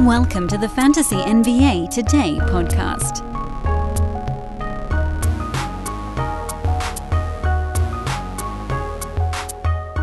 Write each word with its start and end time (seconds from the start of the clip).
Welcome 0.00 0.46
to 0.48 0.58
the 0.58 0.68
Fantasy 0.68 1.16
NBA 1.16 1.88
Today 1.88 2.36
podcast. 2.42 3.22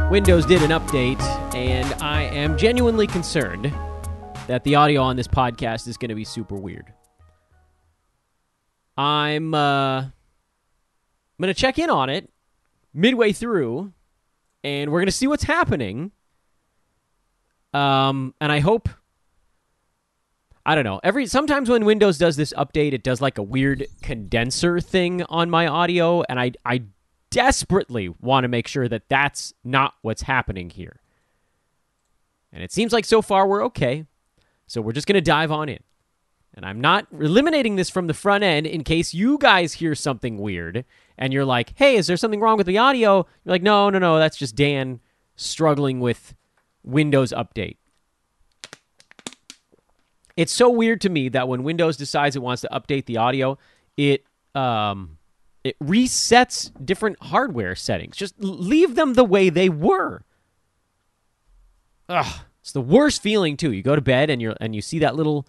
Windows 0.09 0.47
did 0.47 0.63
an 0.63 0.71
update, 0.71 1.21
and 1.53 1.93
I 2.01 2.23
am 2.23 2.57
genuinely 2.57 3.05
concerned 3.05 3.71
that 4.47 4.63
the 4.63 4.73
audio 4.73 5.03
on 5.03 5.15
this 5.15 5.27
podcast 5.27 5.87
is 5.87 5.95
going 5.95 6.09
to 6.09 6.15
be 6.15 6.25
super 6.25 6.55
weird. 6.55 6.91
I'm 8.97 9.53
uh, 9.53 10.01
I'm 10.01 10.11
going 11.39 11.53
to 11.53 11.59
check 11.59 11.77
in 11.77 11.91
on 11.91 12.09
it 12.09 12.31
midway 12.95 13.31
through, 13.31 13.93
and 14.63 14.91
we're 14.91 15.01
going 15.01 15.05
to 15.05 15.11
see 15.11 15.27
what's 15.27 15.43
happening. 15.43 16.11
Um, 17.75 18.33
and 18.41 18.51
I 18.51 18.59
hope 18.59 18.89
I 20.65 20.75
don't 20.75 20.85
know. 20.85 20.99
Every 21.03 21.25
sometimes 21.25 21.69
when 21.69 21.85
Windows 21.85 22.17
does 22.17 22.35
this 22.37 22.53
update, 22.53 22.93
it 22.93 23.03
does 23.03 23.19
like 23.21 23.37
a 23.37 23.43
weird 23.43 23.85
condenser 24.01 24.79
thing 24.79 25.23
on 25.23 25.49
my 25.49 25.67
audio, 25.67 26.23
and 26.23 26.39
I 26.39 26.53
I 26.65 26.83
desperately 27.29 28.09
want 28.09 28.43
to 28.43 28.47
make 28.47 28.67
sure 28.67 28.87
that 28.87 29.09
that's 29.09 29.53
not 29.63 29.95
what's 30.01 30.21
happening 30.21 30.69
here. 30.69 31.01
And 32.53 32.63
it 32.63 32.71
seems 32.71 32.93
like 32.93 33.05
so 33.05 33.21
far 33.21 33.47
we're 33.47 33.65
okay. 33.65 34.05
So 34.67 34.81
we're 34.81 34.91
just 34.91 35.07
to 35.07 35.21
dive 35.21 35.51
on 35.51 35.67
in. 35.67 35.79
And 36.53 36.65
I'm 36.65 36.79
not 36.79 37.07
eliminating 37.11 37.75
this 37.75 37.89
from 37.89 38.05
the 38.05 38.13
front 38.13 38.43
end 38.43 38.67
in 38.67 38.83
case 38.83 39.13
you 39.13 39.39
guys 39.39 39.73
hear 39.73 39.95
something 39.95 40.37
weird 40.37 40.85
and 41.17 41.33
you're 41.33 41.45
like, 41.45 41.73
hey, 41.75 41.95
is 41.95 42.05
there 42.05 42.17
something 42.17 42.39
wrong 42.39 42.57
with 42.57 42.67
the 42.67 42.77
audio? 42.77 43.25
You're 43.43 43.51
like, 43.51 43.63
no, 43.63 43.89
no, 43.89 43.97
no, 43.97 44.19
that's 44.19 44.37
just 44.37 44.55
Dan 44.55 44.99
struggling 45.35 45.99
with 45.99 46.35
Windows 46.83 47.33
Update. 47.33 47.77
It's 50.35 50.51
so 50.51 50.69
weird 50.69 51.01
to 51.01 51.09
me 51.09 51.29
that 51.29 51.47
when 51.47 51.63
Windows 51.63 51.97
decides 51.97 52.35
it 52.35 52.41
wants 52.41 52.61
to 52.61 52.69
update 52.71 53.05
the 53.05 53.17
audio, 53.17 53.57
it 53.97 54.25
um, 54.55 55.17
it 55.63 55.77
resets 55.79 56.71
different 56.83 57.17
hardware 57.21 57.75
settings. 57.75 58.17
Just 58.17 58.35
leave 58.39 58.95
them 58.95 59.13
the 59.13 59.23
way 59.23 59.49
they 59.49 59.69
were. 59.69 60.23
Ugh, 62.09 62.41
it's 62.61 62.71
the 62.71 62.81
worst 62.81 63.21
feeling 63.21 63.57
too. 63.57 63.71
You 63.71 63.83
go 63.83 63.95
to 63.95 64.01
bed 64.01 64.29
and 64.29 64.41
you 64.41 64.55
and 64.59 64.75
you 64.75 64.81
see 64.81 64.99
that 64.99 65.15
little 65.15 65.47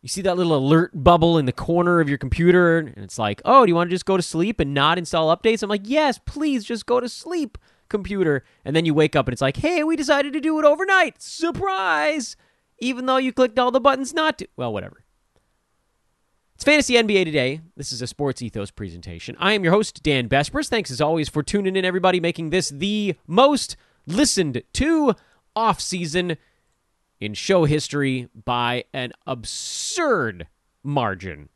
you 0.00 0.08
see 0.08 0.22
that 0.22 0.36
little 0.36 0.56
alert 0.56 0.90
bubble 0.94 1.38
in 1.38 1.46
the 1.46 1.52
corner 1.52 2.00
of 2.00 2.08
your 2.08 2.18
computer 2.18 2.78
and 2.78 2.98
it's 2.98 3.18
like, 3.18 3.40
"Oh, 3.44 3.64
do 3.64 3.70
you 3.70 3.74
want 3.74 3.90
to 3.90 3.94
just 3.94 4.06
go 4.06 4.16
to 4.16 4.22
sleep 4.22 4.60
and 4.60 4.72
not 4.74 4.98
install 4.98 5.34
updates?" 5.34 5.62
I'm 5.62 5.68
like, 5.68 5.82
"Yes, 5.84 6.18
please 6.24 6.64
just 6.64 6.86
go 6.86 7.00
to 7.00 7.08
sleep." 7.08 7.58
computer 7.90 8.42
and 8.64 8.74
then 8.74 8.86
you 8.86 8.94
wake 8.94 9.14
up 9.14 9.28
and 9.28 9.32
it's 9.32 9.42
like 9.42 9.58
hey 9.58 9.84
we 9.84 9.94
decided 9.94 10.32
to 10.32 10.40
do 10.40 10.58
it 10.58 10.64
overnight 10.64 11.20
surprise 11.20 12.34
even 12.78 13.06
though 13.06 13.16
you 13.16 13.32
clicked 13.32 13.58
all 13.58 13.70
the 13.70 13.80
buttons 13.80 14.12
not 14.14 14.38
to. 14.38 14.48
Well 14.56 14.72
whatever. 14.72 15.04
It's 16.54 16.64
fantasy 16.64 16.94
nba 16.94 17.24
today. 17.24 17.60
This 17.76 17.92
is 17.92 18.00
a 18.00 18.06
sports 18.06 18.40
ethos 18.40 18.70
presentation. 18.70 19.36
I 19.38 19.52
am 19.52 19.64
your 19.64 19.72
host 19.72 20.02
dan 20.02 20.28
besbris 20.28 20.68
thanks 20.68 20.90
as 20.90 21.00
always 21.00 21.28
for 21.28 21.42
tuning 21.42 21.76
in 21.76 21.84
everybody 21.84 22.20
making 22.20 22.50
this 22.50 22.68
the 22.68 23.14
most 23.26 23.76
listened 24.06 24.62
to 24.74 25.14
off 25.56 25.80
season 25.80 26.36
in 27.20 27.34
show 27.34 27.64
history 27.64 28.28
by 28.44 28.84
an 28.92 29.12
absurd 29.26 30.46
margin. 30.82 31.48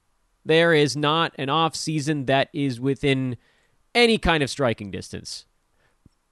There 0.45 0.73
is 0.73 0.97
not 0.97 1.33
an 1.39 1.51
off 1.51 1.77
season 1.77 2.27
that 2.27 2.49
is 2.53 2.81
within 2.81 3.37
any 3.95 4.19
kind 4.19 4.43
of 4.43 4.51
striking 4.51 4.91
distance 4.91 5.47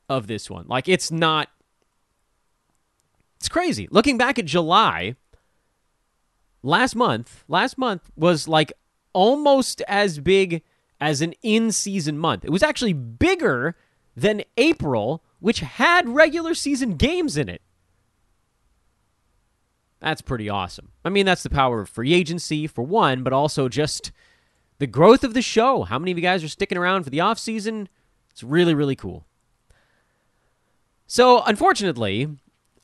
of 0.09 0.27
this 0.27 0.49
one. 0.49 0.67
Like 0.69 0.89
it's 0.89 1.11
not 1.11 1.49
it's 3.39 3.49
crazy. 3.49 3.89
Looking 3.91 4.19
back 4.19 4.39
at 4.39 4.45
July 4.45 5.17
last 6.63 6.97
month, 6.97 7.45
last 7.49 7.79
month 7.79 8.11
was 8.17 8.49
like 8.49 8.73
almost 9.13 9.83
as 9.89 10.19
big 10.19 10.63
as 11.01 11.21
an 11.21 11.35
in-season 11.43 12.19
month. 12.19 12.45
It 12.45 12.51
was 12.51 12.63
actually 12.63 12.93
bigger 12.93 13.77
than 14.17 14.43
April, 14.57 15.23
which 15.41 15.61
had 15.61 16.09
regular 16.09 16.55
season 16.55 16.97
games 16.97 17.37
in 17.37 17.49
it. 17.49 17.63
That's 20.01 20.23
pretty 20.23 20.49
awesome. 20.49 20.93
I 21.05 21.09
mean, 21.09 21.27
that's 21.27 21.43
the 21.43 21.51
power 21.51 21.81
of 21.81 21.89
free 21.89 22.13
agency 22.13 22.67
for 22.67 22.83
one, 22.83 23.23
but 23.23 23.33
also 23.33 23.69
just 23.69 24.13
the 24.79 24.87
growth 24.87 25.25
of 25.25 25.35
the 25.35 25.43
show. 25.43 25.85
How 25.85 25.99
many 25.99 26.13
of 26.13 26.19
you 26.19 26.23
guys 26.23 26.45
are 26.45 26.49
sticking 26.49 26.79
around 26.79 27.05
for 27.05 27.11
the 27.11 27.21
off 27.21 27.39
season? 27.39 27.89
It's 28.31 28.43
really, 28.43 28.75
really 28.75 28.97
cool. 28.97 29.27
So, 31.07 31.43
unfortunately, 31.43 32.29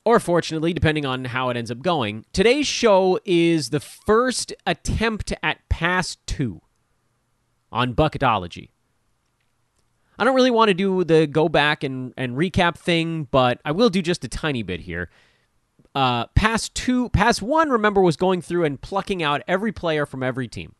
or 0.05 0.19
fortunately, 0.19 0.73
depending 0.73 1.07
on 1.07 1.27
how 1.27 1.49
it 1.49 1.57
ends 1.57 1.71
up 1.71 1.81
going, 1.81 2.25
today's 2.33 2.67
show 2.67 3.19
is 3.25 3.71
the 3.71 3.81
first 3.81 4.53
attempt 4.67 5.33
at 5.43 5.69
Pass 5.69 6.17
2 6.27 6.61
on 7.71 7.95
Bucketology. 7.95 8.71
I 10.19 10.25
don't 10.25 10.35
really 10.35 10.51
want 10.51 10.69
to 10.69 10.75
do 10.75 11.05
the 11.05 11.27
go 11.27 11.49
back 11.49 11.83
and, 11.83 12.13
and 12.17 12.37
recap 12.37 12.77
thing, 12.77 13.29
but 13.31 13.61
I 13.65 13.73
will 13.73 13.91
do 13.91 14.03
just 14.03 14.25
a 14.25 14.29
tiny 14.29 14.63
bit 14.63 14.81
here. 14.81 15.09
Uh, 15.95 16.27
pass 16.29 16.69
two, 16.69 17.09
pass 17.11 17.43
one, 17.43 17.69
remember, 17.71 18.01
was 18.01 18.17
going 18.17 18.41
through 18.41 18.65
and 18.65 18.81
plucking 18.81 19.23
out 19.23 19.43
every 19.47 19.73
player 19.73 20.07
from 20.07 20.23
every 20.23 20.49
team 20.49 20.75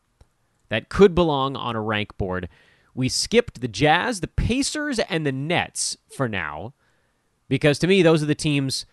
that 0.69 0.89
could 0.89 1.15
belong 1.15 1.57
on 1.57 1.77
a 1.77 1.83
rank 1.83 2.17
board. 2.17 2.49
We 2.95 3.09
skipped 3.09 3.61
the 3.61 3.69
Jazz, 3.69 4.21
the 4.21 4.29
Pacers, 4.29 4.99
and 5.01 5.27
the 5.27 5.33
Nets 5.33 5.97
for 6.15 6.29
now 6.29 6.75
because 7.49 7.79
to 7.79 7.87
me 7.87 8.01
those 8.01 8.23
are 8.23 8.27
the 8.27 8.35
teams 8.35 8.87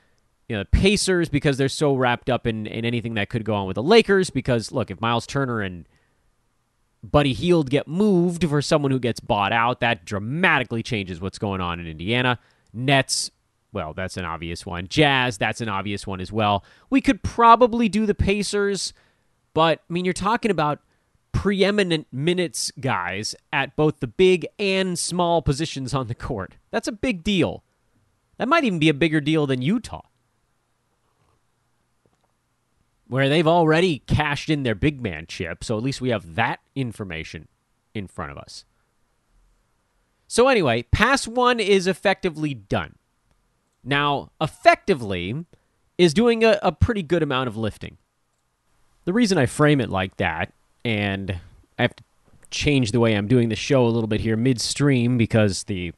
you 0.50 0.58
know, 0.58 0.66
Pacers 0.66 1.30
because 1.30 1.58
they're 1.58 1.70
so 1.70 1.94
wrapped 1.94 2.30
up 2.30 2.48
in, 2.48 2.66
in 2.66 2.84
anything 2.84 3.14
that 3.14 3.30
could 3.30 3.46
go 3.46 3.54
on 3.54 3.68
with 3.68 3.76
the 3.76 3.84
Lakers. 3.84 4.30
Because 4.30 4.72
look, 4.72 4.92
if 4.92 5.00
Miles 5.00 5.28
Turner 5.28 5.62
and 5.62 5.88
Buddy 7.04 7.34
Hield 7.34 7.70
get 7.70 7.88
moved 7.88 8.48
for 8.50 8.62
someone 8.62 8.92
who 8.92 9.00
gets 9.00 9.20
bought 9.20 9.54
out, 9.54 9.80
that 9.80 10.06
dramatically 10.06 10.84
changes 10.84 11.22
what's 11.22 11.38
going 11.38 11.62
on 11.62 11.80
in 11.80 11.88
Indiana. 11.88 12.40
Nets, 12.74 13.32
well, 13.72 13.94
that's 13.94 14.18
an 14.18 14.26
obvious 14.26 14.66
one. 14.66 14.88
Jazz, 14.88 15.38
that's 15.38 15.62
an 15.62 15.70
obvious 15.70 16.06
one 16.06 16.20
as 16.20 16.32
well. 16.32 16.66
We 16.90 17.00
could 17.00 17.24
probably 17.24 17.88
do 17.88 18.06
the 18.06 18.16
Pacers, 18.16 18.92
but 19.54 19.80
I 19.90 19.94
mean, 19.94 20.04
you're 20.04 20.14
talking 20.14 20.52
about 20.52 20.80
preeminent 21.32 22.08
minutes 22.12 22.72
guys 22.80 23.36
at 23.54 23.76
both 23.76 24.00
the 24.00 24.08
big 24.08 24.48
and 24.58 24.98
small 24.98 25.42
positions 25.42 25.94
on 25.94 26.08
the 26.08 26.16
court. 26.16 26.56
That's 26.72 26.88
a 26.88 26.92
big 26.92 27.24
deal. 27.24 27.64
That 28.38 28.48
might 28.48 28.64
even 28.64 28.80
be 28.80 28.90
a 28.90 28.94
bigger 28.94 29.22
deal 29.22 29.46
than 29.46 29.62
Utah, 29.62 30.02
where 33.10 33.28
they've 33.28 33.48
already 33.48 34.00
cashed 34.08 34.50
in 34.50 34.64
their 34.64 34.76
big 34.76 35.02
man 35.02 35.26
chip. 35.28 35.64
So 35.64 35.78
at 35.78 35.84
least 35.84 36.00
we 36.00 36.10
have 36.10 36.36
that 36.36 36.60
information 36.76 37.48
in 37.94 38.08
front 38.08 38.32
of 38.32 38.38
us. 38.38 38.64
So, 40.28 40.48
anyway, 40.48 40.84
pass 40.84 41.28
one 41.28 41.60
is 41.60 41.88
effectively 41.88 42.54
done. 42.54 42.96
Now, 43.84 44.30
effectively 44.40 45.44
is 45.98 46.14
doing 46.14 46.44
a, 46.44 46.60
a 46.62 46.72
pretty 46.72 47.02
good 47.02 47.24
amount 47.24 47.48
of 47.48 47.58
lifting. 47.58 47.98
The 49.06 49.14
reason 49.14 49.40
I 49.40 49.48
frame 49.48 49.82
it 49.82 49.90
like 49.90 50.18
that, 50.18 50.54
and 50.86 51.40
I 51.80 51.82
have 51.82 51.96
to 51.96 52.04
change 52.52 52.92
the 52.92 53.00
way 53.00 53.16
I'm 53.16 53.28
doing 53.28 53.50
the 53.50 53.56
show 53.56 53.86
a 53.86 53.90
little 53.90 54.08
bit 54.08 54.22
here 54.22 54.38
midstream 54.38 55.18
because 55.18 55.64
the 55.64 55.94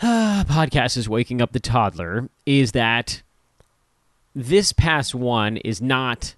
podcast 0.02 0.96
is 0.96 1.08
waking 1.08 1.40
up 1.40 1.52
the 1.52 1.60
toddler 1.60 2.28
is 2.46 2.72
that 2.72 3.22
this 4.34 4.72
pass 4.72 5.14
one 5.14 5.56
is 5.58 5.80
not 5.80 6.34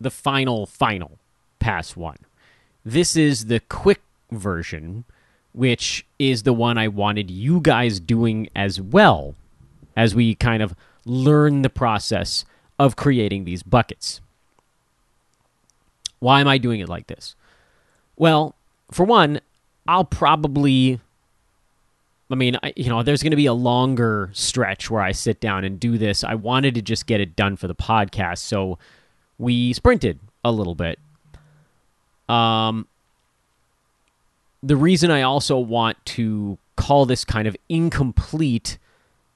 the 0.00 0.10
final 0.10 0.66
final 0.66 1.18
pass 1.58 1.96
one. 1.96 2.18
This 2.84 3.16
is 3.16 3.46
the 3.46 3.60
quick 3.60 4.02
version, 4.30 5.04
which 5.52 6.04
is 6.18 6.42
the 6.42 6.52
one 6.52 6.78
I 6.78 6.88
wanted 6.88 7.30
you 7.30 7.60
guys 7.60 8.00
doing 8.00 8.48
as 8.56 8.80
well 8.80 9.34
as 9.96 10.14
we 10.14 10.34
kind 10.34 10.62
of 10.62 10.74
learn 11.04 11.62
the 11.62 11.70
process 11.70 12.44
of 12.78 12.96
creating 12.96 13.44
these 13.44 13.62
buckets. 13.62 14.20
Why 16.18 16.40
am 16.40 16.48
I 16.48 16.58
doing 16.58 16.80
it 16.80 16.88
like 16.88 17.06
this? 17.06 17.34
Well, 18.16 18.54
for 18.90 19.04
one, 19.04 19.40
I'll 19.86 20.04
probably 20.04 21.00
I 22.32 22.34
mean, 22.34 22.56
I, 22.62 22.72
you 22.76 22.88
know, 22.88 23.02
there's 23.02 23.22
going 23.22 23.32
to 23.32 23.36
be 23.36 23.46
a 23.46 23.52
longer 23.52 24.30
stretch 24.32 24.90
where 24.90 25.02
I 25.02 25.12
sit 25.12 25.38
down 25.40 25.64
and 25.64 25.78
do 25.78 25.98
this. 25.98 26.24
I 26.24 26.34
wanted 26.34 26.74
to 26.76 26.82
just 26.82 27.06
get 27.06 27.20
it 27.20 27.36
done 27.36 27.56
for 27.56 27.68
the 27.68 27.74
podcast, 27.74 28.38
so 28.38 28.78
we 29.38 29.72
sprinted 29.74 30.18
a 30.42 30.50
little 30.50 30.74
bit. 30.74 30.98
Um, 32.28 32.88
the 34.62 34.76
reason 34.76 35.10
I 35.10 35.22
also 35.22 35.58
want 35.58 36.04
to 36.06 36.56
call 36.76 37.04
this 37.04 37.24
kind 37.24 37.46
of 37.46 37.56
incomplete 37.68 38.78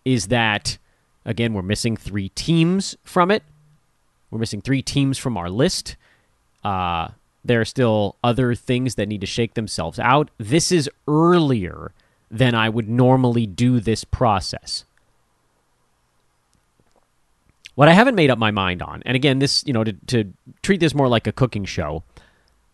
is 0.05 0.29
that, 0.29 0.79
again, 1.25 1.53
we're 1.53 1.63
missing 1.63 1.97
three 1.97 2.31
teams 2.31 2.97
from 3.05 3.31
it. 3.31 3.43
We're 4.31 4.39
missing 4.39 4.63
three 4.63 4.83
teams 4.83 5.19
from 5.19 5.37
our 5.37 5.51
list. 5.51 5.97
Uh, 6.65 7.09
there 7.45 7.61
are 7.61 7.67
still 7.67 8.17
other 8.25 8.55
things 8.55 8.95
that 8.95 9.07
need 9.07 9.21
to 9.21 9.27
shake 9.27 9.55
themselves 9.55 9.99
out. 9.99 10.31
This 10.39 10.73
is 10.73 10.89
earlier 11.07 11.93
than 12.31 12.55
I 12.55 12.69
would 12.69 12.89
normally 12.89 13.47
do 13.47 13.81
this 13.81 14.05
process. 14.05 14.85
What 17.75 17.89
I 17.89 17.93
haven't 17.93 18.15
made 18.15 18.31
up 18.31 18.39
my 18.39 18.51
mind 18.51 18.83
on, 18.83 19.03
and 19.05 19.15
again, 19.15 19.39
this, 19.39 19.63
you 19.67 19.73
know, 19.73 19.85
to, 19.85 19.93
to 19.93 20.33
treat 20.63 20.81
this 20.81 20.95
more 20.95 21.09
like 21.09 21.27
a 21.27 21.33
cooking 21.33 21.67
show, 21.67 22.03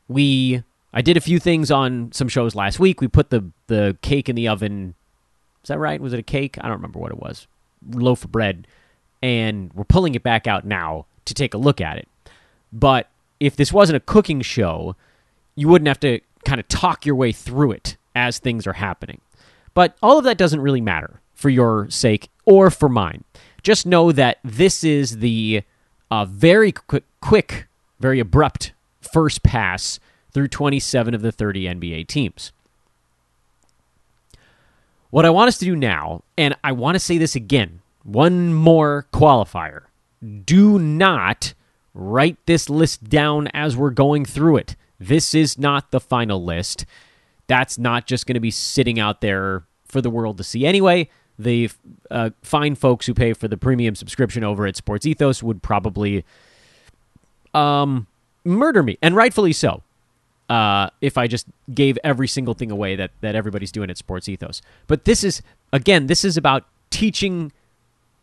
we, 0.08 0.62
I 0.94 1.02
did 1.02 1.16
a 1.16 1.20
few 1.20 1.40
things 1.40 1.70
on 1.70 2.12
some 2.12 2.28
shows 2.28 2.54
last 2.54 2.78
week. 2.78 3.00
We 3.00 3.08
put 3.08 3.30
the, 3.30 3.50
the 3.66 3.96
cake 4.02 4.28
in 4.28 4.36
the 4.36 4.46
oven. 4.46 4.94
Is 5.64 5.68
that 5.68 5.78
right? 5.78 6.00
Was 6.00 6.12
it 6.12 6.20
a 6.20 6.22
cake? 6.22 6.56
I 6.60 6.62
don't 6.62 6.76
remember 6.76 7.00
what 7.00 7.10
it 7.10 7.18
was. 7.18 7.48
Loaf 7.90 8.24
of 8.24 8.30
bread. 8.30 8.68
And 9.22 9.72
we're 9.74 9.84
pulling 9.84 10.14
it 10.14 10.22
back 10.22 10.46
out 10.46 10.64
now 10.64 11.06
to 11.24 11.34
take 11.34 11.52
a 11.52 11.58
look 11.58 11.80
at 11.80 11.98
it. 11.98 12.08
But 12.72 13.08
if 13.40 13.56
this 13.56 13.72
wasn't 13.72 13.96
a 13.96 14.00
cooking 14.00 14.40
show, 14.40 14.94
you 15.56 15.68
wouldn't 15.68 15.88
have 15.88 16.00
to 16.00 16.20
kind 16.44 16.60
of 16.60 16.68
talk 16.68 17.04
your 17.04 17.16
way 17.16 17.32
through 17.32 17.72
it 17.72 17.96
as 18.14 18.38
things 18.38 18.66
are 18.66 18.74
happening. 18.74 19.20
But 19.74 19.96
all 20.02 20.18
of 20.18 20.24
that 20.24 20.38
doesn't 20.38 20.60
really 20.60 20.80
matter 20.80 21.20
for 21.34 21.50
your 21.50 21.88
sake 21.90 22.30
or 22.44 22.70
for 22.70 22.88
mine. 22.88 23.24
Just 23.62 23.86
know 23.86 24.12
that 24.12 24.38
this 24.42 24.84
is 24.84 25.18
the 25.18 25.62
uh, 26.10 26.24
very 26.24 26.72
quick, 26.72 27.04
quick, 27.20 27.66
very 28.00 28.20
abrupt 28.20 28.72
first 29.00 29.42
pass 29.42 29.98
through 30.32 30.48
27 30.48 31.14
of 31.14 31.22
the 31.22 31.32
30 31.32 31.64
NBA 31.64 32.06
teams. 32.06 32.52
What 35.10 35.26
I 35.26 35.30
want 35.30 35.48
us 35.48 35.58
to 35.58 35.64
do 35.64 35.76
now, 35.76 36.22
and 36.38 36.56
I 36.64 36.72
want 36.72 36.94
to 36.94 36.98
say 36.98 37.18
this 37.18 37.36
again, 37.36 37.80
one 38.02 38.54
more 38.54 39.06
qualifier. 39.12 39.82
Do 40.44 40.78
not 40.78 41.54
write 41.94 42.38
this 42.46 42.70
list 42.70 43.04
down 43.04 43.48
as 43.48 43.76
we're 43.76 43.90
going 43.90 44.24
through 44.24 44.56
it. 44.56 44.76
This 44.98 45.34
is 45.34 45.58
not 45.58 45.90
the 45.90 46.00
final 46.00 46.42
list. 46.42 46.86
That's 47.52 47.76
not 47.76 48.06
just 48.06 48.26
going 48.26 48.32
to 48.32 48.40
be 48.40 48.50
sitting 48.50 48.98
out 48.98 49.20
there 49.20 49.64
for 49.84 50.00
the 50.00 50.08
world 50.08 50.38
to 50.38 50.42
see 50.42 50.64
anyway. 50.64 51.10
The 51.38 51.68
uh, 52.10 52.30
fine 52.40 52.74
folks 52.76 53.04
who 53.04 53.12
pay 53.12 53.34
for 53.34 53.46
the 53.46 53.58
premium 53.58 53.94
subscription 53.94 54.42
over 54.42 54.64
at 54.66 54.74
Sports 54.74 55.04
Ethos 55.04 55.42
would 55.42 55.62
probably 55.62 56.24
um, 57.52 58.06
murder 58.42 58.82
me, 58.82 58.96
and 59.02 59.14
rightfully 59.14 59.52
so. 59.52 59.82
Uh, 60.48 60.88
if 61.02 61.18
I 61.18 61.26
just 61.26 61.46
gave 61.74 61.98
every 62.02 62.26
single 62.26 62.54
thing 62.54 62.70
away 62.70 62.96
that 62.96 63.10
that 63.20 63.34
everybody's 63.34 63.70
doing 63.70 63.90
at 63.90 63.98
Sports 63.98 64.30
Ethos, 64.30 64.62
but 64.86 65.04
this 65.04 65.22
is 65.22 65.42
again, 65.74 66.06
this 66.06 66.24
is 66.24 66.38
about 66.38 66.64
teaching 66.88 67.52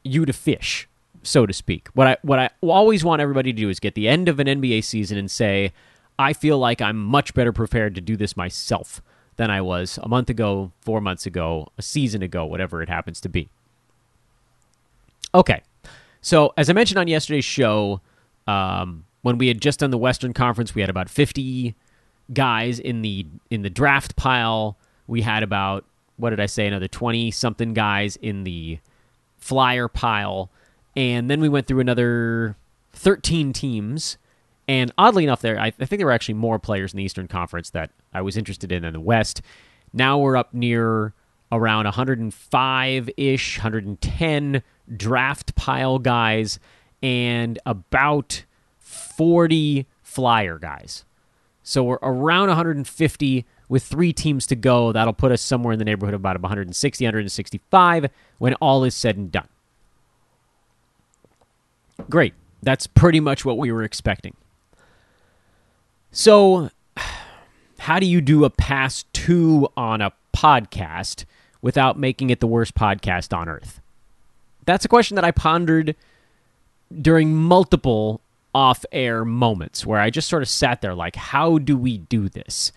you 0.04 0.26
to 0.26 0.34
fish, 0.34 0.88
so 1.22 1.46
to 1.46 1.54
speak. 1.54 1.90
What 1.94 2.08
I 2.08 2.18
what 2.24 2.40
I 2.40 2.50
always 2.62 3.04
want 3.04 3.22
everybody 3.22 3.54
to 3.54 3.62
do 3.62 3.70
is 3.70 3.80
get 3.80 3.94
the 3.94 4.08
end 4.08 4.28
of 4.28 4.40
an 4.40 4.48
NBA 4.48 4.84
season 4.86 5.20
and 5.20 5.30
say, 5.30 5.72
I 6.18 6.34
feel 6.34 6.58
like 6.58 6.82
I'm 6.82 6.98
much 6.98 7.36
better 7.36 7.54
prepared 7.54 7.94
to 7.94 8.02
do 8.02 8.18
this 8.18 8.36
myself 8.36 9.04
than 9.40 9.50
I 9.50 9.62
was 9.62 9.98
a 10.04 10.10
month 10.10 10.30
ago, 10.30 10.74
four 10.82 11.00
months 11.00 11.26
ago, 11.26 11.70
a 11.78 11.82
season 11.82 12.22
ago, 12.22 12.46
whatever 12.46 12.84
it 12.84 12.90
happens 12.90 13.22
to 13.22 13.30
be. 13.30 13.48
Okay, 15.34 15.62
so 16.20 16.54
as 16.58 16.70
I 16.70 16.74
mentioned 16.74 17.00
on 17.00 17.08
yesterday's 17.08 17.46
show, 17.46 18.02
um, 18.48 19.06
when 19.22 19.38
we 19.38 19.48
had 19.48 19.62
just 19.62 19.80
done 19.80 19.92
the 19.92 19.98
Western 19.98 20.34
Conference, 20.34 20.76
we 20.76 20.82
had 20.82 20.90
about 20.90 21.10
50 21.10 21.74
guys 22.34 22.80
in 22.80 23.02
the 23.02 23.26
in 23.50 23.62
the 23.62 23.70
draft 23.70 24.18
pile. 24.18 24.76
We 25.08 25.22
had 25.22 25.42
about 25.42 25.86
what 26.18 26.32
did 26.32 26.42
I 26.42 26.46
say? 26.46 26.68
Another 26.68 26.90
20 26.90 27.32
something 27.32 27.74
guys 27.74 28.18
in 28.18 28.44
the 28.44 28.80
flyer 29.38 29.88
pile, 29.88 30.50
and 30.98 31.32
then 31.32 31.40
we 31.40 31.48
went 31.48 31.66
through 31.66 31.80
another 31.80 32.58
13 32.92 33.54
teams 33.54 34.18
and 34.70 34.94
oddly 35.00 35.24
enough, 35.24 35.42
there 35.42 35.60
I, 35.60 35.66
I 35.66 35.72
think 35.72 36.00
there 36.00 36.06
were 36.06 36.12
actually 36.12 36.36
more 36.36 36.60
players 36.60 36.94
in 36.94 36.98
the 36.98 37.04
Eastern 37.04 37.28
Conference 37.28 37.72
that 37.72 37.90
I 38.14 38.22
was 38.22 38.38
interested 38.38 38.72
in 38.72 38.84
than 38.84 38.94
the 38.94 39.00
West. 39.00 39.42
Now 39.94 40.20
we're 40.20 40.38
up 40.38 40.54
near 40.54 41.16
around 41.52 41.86
105 41.86 43.10
ish, 43.18 43.58
110 43.58 44.62
draft 44.96 45.56
pile 45.56 45.98
guys, 45.98 46.60
and 47.02 47.58
about 47.66 48.46
40 48.78 49.88
flyer 50.04 50.60
guys. 50.60 51.04
So 51.64 51.84
we're 51.84 51.98
around 52.04 52.50
150 52.50 53.46
with 53.70 53.84
three 53.84 54.14
teams 54.14 54.46
to 54.46 54.56
go. 54.56 54.92
That'll 54.92 55.14
put 55.14 55.32
us 55.32 55.42
somewhere 55.42 55.74
in 55.74 55.80
the 55.80 55.86
neighborhood 55.86 56.14
of 56.14 56.22
about 56.22 56.40
160, 56.40 57.06
165 57.06 58.06
when 58.38 58.54
all 58.56 58.84
is 58.84 58.94
said 58.94 59.18
and 59.18 59.32
done. 59.32 59.48
Great. 62.08 62.36
That's 62.62 62.86
pretty 62.86 63.20
much 63.20 63.44
what 63.46 63.58
we 63.58 63.72
were 63.72 63.82
expecting. 63.82 64.36
So, 66.12 66.70
how 67.80 68.00
do 68.00 68.06
you 68.06 68.22
do 68.22 68.46
a 68.46 68.50
pass 68.50 69.06
two 69.14 69.68
on 69.78 70.02
a 70.02 70.14
podcast 70.36 71.26
without 71.62 72.00
making 72.00 72.30
it 72.30 72.40
the 72.40 72.48
worst 72.48 72.76
podcast 72.76 73.36
on 73.36 73.50
earth? 73.50 73.82
That's 74.66 74.86
a 74.86 74.90
question 74.90 75.16
that 75.16 75.26
I 75.26 75.32
pondered 75.32 75.96
during 77.02 77.36
multiple 77.36 78.22
off 78.54 78.84
air 78.92 79.24
moments 79.24 79.86
where 79.86 80.00
I 80.00 80.10
just 80.10 80.30
sort 80.30 80.42
of 80.42 80.50
sat 80.50 80.82
there 80.82 80.96
like, 80.96 81.16
how 81.16 81.58
do 81.58 81.78
we 81.78 81.98
do 81.98 82.30
this? 82.30 82.72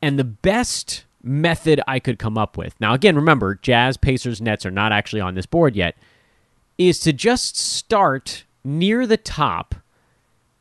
And 0.00 0.18
the 0.18 0.24
best 0.24 1.04
method 1.22 1.80
I 1.86 1.98
could 1.98 2.18
come 2.18 2.38
up 2.38 2.56
with, 2.56 2.78
now 2.80 2.94
again, 2.94 3.16
remember, 3.16 3.56
Jazz, 3.56 3.96
Pacers, 3.96 4.40
Nets 4.40 4.64
are 4.64 4.70
not 4.70 4.92
actually 4.92 5.20
on 5.20 5.34
this 5.34 5.46
board 5.46 5.76
yet, 5.76 5.96
is 6.78 7.00
to 7.00 7.12
just 7.12 7.56
start 7.56 8.44
near 8.64 9.06
the 9.06 9.16
top 9.16 9.74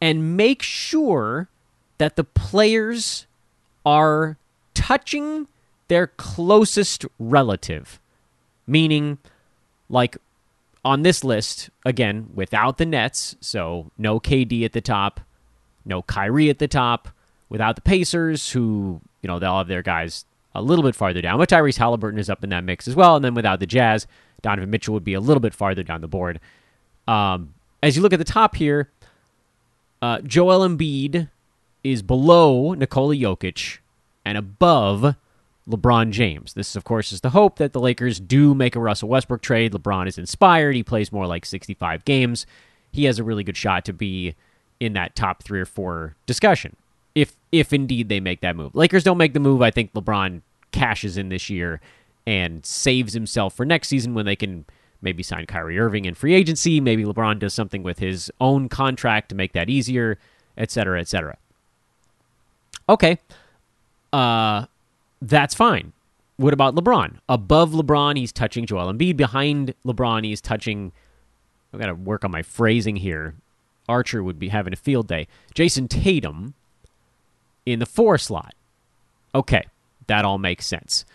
and 0.01 0.35
make 0.35 0.61
sure 0.61 1.47
that 1.97 2.15
the 2.15 2.23
players 2.23 3.25
are 3.85 4.37
touching 4.73 5.47
their 5.87 6.07
closest 6.07 7.05
relative. 7.19 7.99
Meaning, 8.65 9.17
like 9.89 10.17
on 10.83 11.01
this 11.03 11.23
list, 11.23 11.69
again, 11.85 12.29
without 12.33 12.77
the 12.77 12.85
Nets, 12.85 13.35
so 13.39 13.91
no 13.97 14.19
KD 14.19 14.65
at 14.65 14.73
the 14.73 14.81
top, 14.81 15.21
no 15.85 16.01
Kyrie 16.01 16.49
at 16.49 16.59
the 16.59 16.67
top, 16.67 17.09
without 17.49 17.75
the 17.75 17.81
Pacers, 17.81 18.51
who, 18.51 18.99
you 19.21 19.27
know, 19.27 19.39
they'll 19.39 19.57
have 19.57 19.67
their 19.67 19.81
guys 19.81 20.25
a 20.53 20.61
little 20.61 20.83
bit 20.83 20.95
farther 20.95 21.21
down. 21.21 21.37
But 21.37 21.49
Tyrese 21.49 21.77
Halliburton 21.77 22.19
is 22.19 22.29
up 22.29 22.43
in 22.43 22.49
that 22.49 22.63
mix 22.63 22.87
as 22.87 22.95
well. 22.95 23.15
And 23.15 23.23
then 23.23 23.33
without 23.33 23.59
the 23.59 23.67
Jazz, 23.67 24.07
Donovan 24.41 24.69
Mitchell 24.69 24.93
would 24.93 25.03
be 25.03 25.13
a 25.13 25.19
little 25.19 25.39
bit 25.39 25.53
farther 25.53 25.83
down 25.83 26.01
the 26.01 26.07
board. 26.07 26.39
Um, 27.07 27.53
as 27.81 27.95
you 27.95 28.01
look 28.01 28.13
at 28.13 28.19
the 28.19 28.25
top 28.25 28.55
here, 28.55 28.89
uh, 30.01 30.19
Joel 30.21 30.67
Embiid 30.67 31.29
is 31.83 32.01
below 32.01 32.73
Nikola 32.73 33.15
Jokic 33.15 33.79
and 34.25 34.37
above 34.37 35.15
LeBron 35.69 36.11
James. 36.11 36.53
This, 36.53 36.75
of 36.75 36.83
course, 36.83 37.11
is 37.11 37.21
the 37.21 37.31
hope 37.31 37.57
that 37.57 37.73
the 37.73 37.79
Lakers 37.79 38.19
do 38.19 38.55
make 38.55 38.75
a 38.75 38.79
Russell 38.79 39.09
Westbrook 39.09 39.41
trade. 39.41 39.73
LeBron 39.73 40.07
is 40.07 40.17
inspired. 40.17 40.75
He 40.75 40.83
plays 40.83 41.11
more 41.11 41.27
like 41.27 41.45
65 41.45 42.05
games. 42.05 42.45
He 42.91 43.05
has 43.05 43.19
a 43.19 43.23
really 43.23 43.43
good 43.43 43.57
shot 43.57 43.85
to 43.85 43.93
be 43.93 44.35
in 44.79 44.93
that 44.93 45.15
top 45.15 45.43
three 45.43 45.59
or 45.59 45.65
four 45.65 46.15
discussion. 46.25 46.75
If 47.15 47.35
if 47.51 47.73
indeed 47.73 48.09
they 48.09 48.19
make 48.19 48.41
that 48.41 48.55
move. 48.55 48.75
Lakers 48.75 49.03
don't 49.03 49.17
make 49.17 49.33
the 49.33 49.39
move, 49.39 49.61
I 49.61 49.71
think 49.71 49.93
LeBron 49.93 50.41
cashes 50.71 51.17
in 51.17 51.29
this 51.29 51.49
year 51.49 51.81
and 52.25 52.65
saves 52.65 53.13
himself 53.13 53.55
for 53.55 53.65
next 53.65 53.87
season 53.87 54.13
when 54.13 54.25
they 54.25 54.35
can 54.35 54.65
maybe 55.01 55.23
sign 55.23 55.45
Kyrie 55.45 55.79
Irving 55.79 56.05
in 56.05 56.13
free 56.13 56.33
agency. 56.33 56.79
Maybe 56.79 57.03
LeBron 57.03 57.39
does 57.39 57.53
something 57.53 57.83
with 57.83 57.99
his 57.99 58.31
own 58.39 58.69
contract 58.69 59.29
to 59.29 59.35
make 59.35 59.53
that 59.53 59.69
easier, 59.69 60.19
et 60.57 60.69
cetera, 60.71 60.99
et 60.99 61.07
cetera. 61.07 61.37
Okay. 62.89 63.19
Uh, 64.13 64.65
that's 65.21 65.53
fine. 65.53 65.93
What 66.37 66.53
about 66.53 66.75
LeBron? 66.75 67.17
Above 67.27 67.71
LeBron, 67.71 68.17
he's 68.17 68.31
touching 68.31 68.65
Joel 68.65 68.93
Embiid. 68.93 69.17
Behind 69.17 69.73
LeBron, 69.85 70.23
he's 70.23 70.41
touching. 70.41 70.91
I've 71.73 71.79
got 71.79 71.87
to 71.87 71.95
work 71.95 72.23
on 72.23 72.31
my 72.31 72.43
phrasing 72.43 72.95
here. 72.95 73.35
Archer 73.89 74.23
would 74.23 74.37
be 74.37 74.49
having 74.49 74.73
a 74.73 74.77
field 74.77 75.07
day. 75.07 75.27
Jayson 75.55 75.87
Tatum 75.87 76.53
in 77.65 77.79
the 77.79 77.85
four 77.85 78.17
slot. 78.17 78.53
Okay, 79.33 79.65
that 80.07 80.25
all 80.25 80.37
makes 80.37 80.67
sense. 80.67 81.05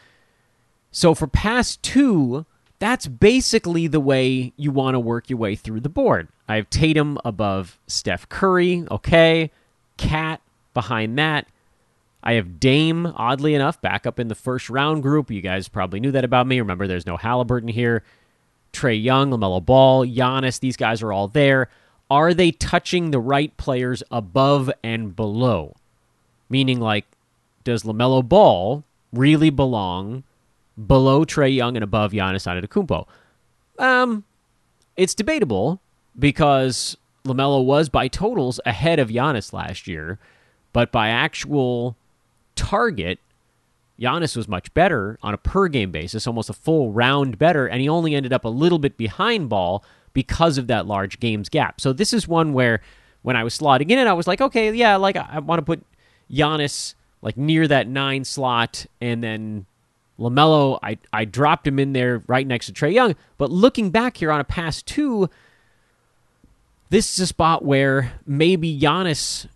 So 0.90 1.14
for 1.14 1.26
pass 1.26 1.76
two, 1.76 2.44
that's 2.78 3.06
basically 3.06 3.86
the 3.86 4.00
way 4.00 4.52
you 4.56 4.70
want 4.70 4.94
to 4.94 5.00
work 5.00 5.30
your 5.30 5.38
way 5.38 5.54
through 5.54 5.80
the 5.80 5.88
board. 5.88 6.28
I 6.48 6.56
have 6.56 6.68
Tatum 6.68 7.18
above 7.24 7.78
Steph 7.86 8.28
Curry. 8.28 8.84
Okay. 8.90 9.50
Cat 9.96 10.40
behind 10.74 11.18
that. 11.18 11.46
I 12.22 12.34
have 12.34 12.60
Dame, 12.60 13.06
oddly 13.16 13.54
enough, 13.54 13.80
back 13.80 14.06
up 14.06 14.20
in 14.20 14.28
the 14.28 14.34
first 14.34 14.70
round 14.70 15.02
group. 15.02 15.30
You 15.30 15.40
guys 15.40 15.68
probably 15.68 16.00
knew 16.00 16.12
that 16.12 16.24
about 16.24 16.46
me. 16.46 16.60
Remember, 16.60 16.86
there's 16.86 17.06
no 17.06 17.16
Halliburton 17.16 17.68
here. 17.68 18.04
Trae 18.72 19.02
Young, 19.02 19.30
LaMelo 19.30 19.64
Ball, 19.64 20.06
Giannis, 20.06 20.60
these 20.60 20.76
guys 20.76 21.02
are 21.02 21.12
all 21.12 21.28
there. 21.28 21.68
Are 22.10 22.32
they 22.32 22.52
touching 22.52 23.10
the 23.10 23.18
right 23.18 23.54
players 23.56 24.02
above 24.10 24.70
and 24.82 25.14
below? 25.16 25.76
Meaning, 26.48 26.80
like, 26.80 27.06
does 27.64 27.82
LaMelo 27.82 28.26
Ball 28.26 28.84
really 29.12 29.50
belong 29.50 30.24
below 30.86 31.24
Trae 31.24 31.54
Young 31.54 31.76
and 31.76 31.84
above 31.84 32.12
Giannis 32.12 32.46
Antetokounmpo? 32.46 33.06
Um, 33.78 34.24
it's 34.96 35.14
debatable 35.14 35.80
because 36.18 36.96
LaMelo 37.24 37.64
was 37.64 37.88
by 37.88 38.08
totals 38.08 38.60
ahead 38.64 38.98
of 38.98 39.08
Giannis 39.08 39.52
last 39.52 39.86
year, 39.86 40.18
but 40.72 40.92
by 40.92 41.08
actual 41.08 41.96
target, 42.66 43.18
Giannis 44.00 44.36
was 44.36 44.48
much 44.48 44.72
better 44.74 45.18
on 45.22 45.34
a 45.34 45.38
per 45.38 45.68
game 45.68 45.90
basis, 45.90 46.26
almost 46.26 46.50
a 46.50 46.54
full 46.54 46.92
round 46.92 47.38
better, 47.38 47.66
and 47.66 47.80
he 47.80 47.88
only 47.88 48.14
ended 48.14 48.32
up 48.32 48.44
a 48.44 48.48
little 48.48 48.78
bit 48.78 48.96
behind 48.96 49.48
ball, 49.48 49.84
because 50.12 50.58
of 50.58 50.66
that 50.66 50.86
large 50.86 51.20
games 51.20 51.48
gap. 51.48 51.80
So 51.80 51.92
this 51.92 52.12
is 52.12 52.28
one 52.28 52.52
where 52.52 52.80
when 53.22 53.36
I 53.36 53.44
was 53.44 53.58
slotting 53.58 53.90
in 53.90 54.06
I 54.06 54.12
was 54.12 54.26
like, 54.26 54.40
okay, 54.40 54.72
yeah, 54.72 54.96
like 54.96 55.16
I, 55.16 55.26
I 55.32 55.38
want 55.38 55.58
to 55.58 55.64
put 55.64 55.82
Giannis 56.30 56.94
like 57.22 57.36
near 57.36 57.68
that 57.68 57.88
nine 57.88 58.24
slot, 58.24 58.86
and 59.00 59.22
then 59.22 59.66
LaMelo, 60.18 60.78
I 60.82 60.98
I 61.12 61.24
dropped 61.24 61.66
him 61.66 61.78
in 61.78 61.92
there 61.92 62.22
right 62.26 62.46
next 62.46 62.66
to 62.66 62.72
Trae 62.72 62.92
Young. 62.92 63.14
But 63.38 63.50
looking 63.50 63.90
back 63.90 64.16
here 64.16 64.30
on 64.32 64.40
a 64.40 64.44
pass 64.44 64.82
two, 64.82 65.30
this 66.90 67.14
is 67.14 67.20
a 67.20 67.26
spot 67.26 67.64
where 67.64 68.12
maybe 68.26 68.78
Giannis 68.78 69.46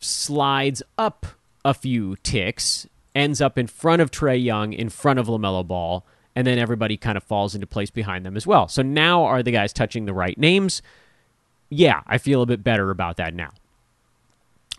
slides 0.00 0.82
up 0.96 1.26
a 1.68 1.74
few 1.74 2.16
ticks, 2.22 2.86
ends 3.14 3.40
up 3.42 3.58
in 3.58 3.66
front 3.66 4.00
of 4.00 4.10
Trae 4.10 4.42
Young, 4.42 4.72
in 4.72 4.88
front 4.88 5.18
of 5.18 5.26
LaMelo 5.26 5.66
Ball, 5.66 6.04
and 6.34 6.46
then 6.46 6.58
everybody 6.58 6.96
kind 6.96 7.18
of 7.18 7.24
falls 7.24 7.54
into 7.54 7.66
place 7.66 7.90
behind 7.90 8.24
them 8.24 8.36
as 8.36 8.46
well. 8.46 8.68
So 8.68 8.80
now 8.80 9.24
are 9.24 9.42
the 9.42 9.52
guys 9.52 9.72
touching 9.72 10.06
the 10.06 10.14
right 10.14 10.38
names? 10.38 10.80
Yeah, 11.68 12.00
I 12.06 12.16
feel 12.16 12.40
a 12.40 12.46
bit 12.46 12.64
better 12.64 12.90
about 12.90 13.18
that 13.18 13.34
now. 13.34 13.50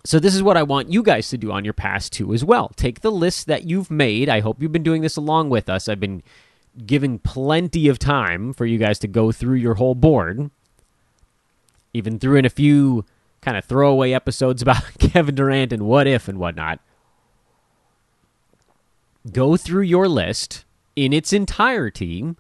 So 0.04 0.20
this 0.20 0.34
is 0.34 0.42
what 0.42 0.58
I 0.58 0.64
want 0.64 0.92
you 0.92 1.04
guys 1.04 1.30
to 1.30 1.38
do 1.38 1.52
on 1.52 1.64
your 1.64 1.74
pass 1.74 2.10
two 2.10 2.34
as 2.34 2.44
well. 2.44 2.72
Take 2.76 3.02
the 3.02 3.12
list 3.12 3.46
that 3.48 3.66
you've 3.66 3.92
made. 3.92 4.30
I 4.30 4.40
hope 4.40 4.62
you've 4.62 4.72
been 4.72 4.82
doing 4.82 5.04
this 5.04 5.18
along 5.18 5.50
with 5.50 5.70
us. 5.70 5.88
I've 5.88 6.00
been 6.00 6.24
giving 6.86 7.20
plenty 7.20 7.88
of 7.88 8.00
time 8.00 8.54
for 8.54 8.66
you 8.66 8.80
guys 8.80 8.98
to 9.00 9.08
go 9.08 9.32
through 9.32 9.58
your 9.58 9.76
whole 9.76 9.96
board. 9.96 10.50
Even 11.94 12.18
threw 12.18 12.38
in 12.38 12.46
a 12.46 12.50
few 12.50 13.06
kind 13.42 13.58
of 13.58 13.66
throwaway 13.66 14.12
episodes 14.12 14.62
about 14.64 14.84
Kevin 15.00 15.36
Durant 15.36 15.74
and 15.74 15.84
what 15.84 16.08
if 16.08 16.28
and 16.28 16.40
whatnot. 16.40 16.80
Go 19.32 19.58
through 19.58 19.84
your 19.84 20.08
list 20.08 20.66
in 20.96 21.14
its 21.14 21.34
entirety 21.34 22.36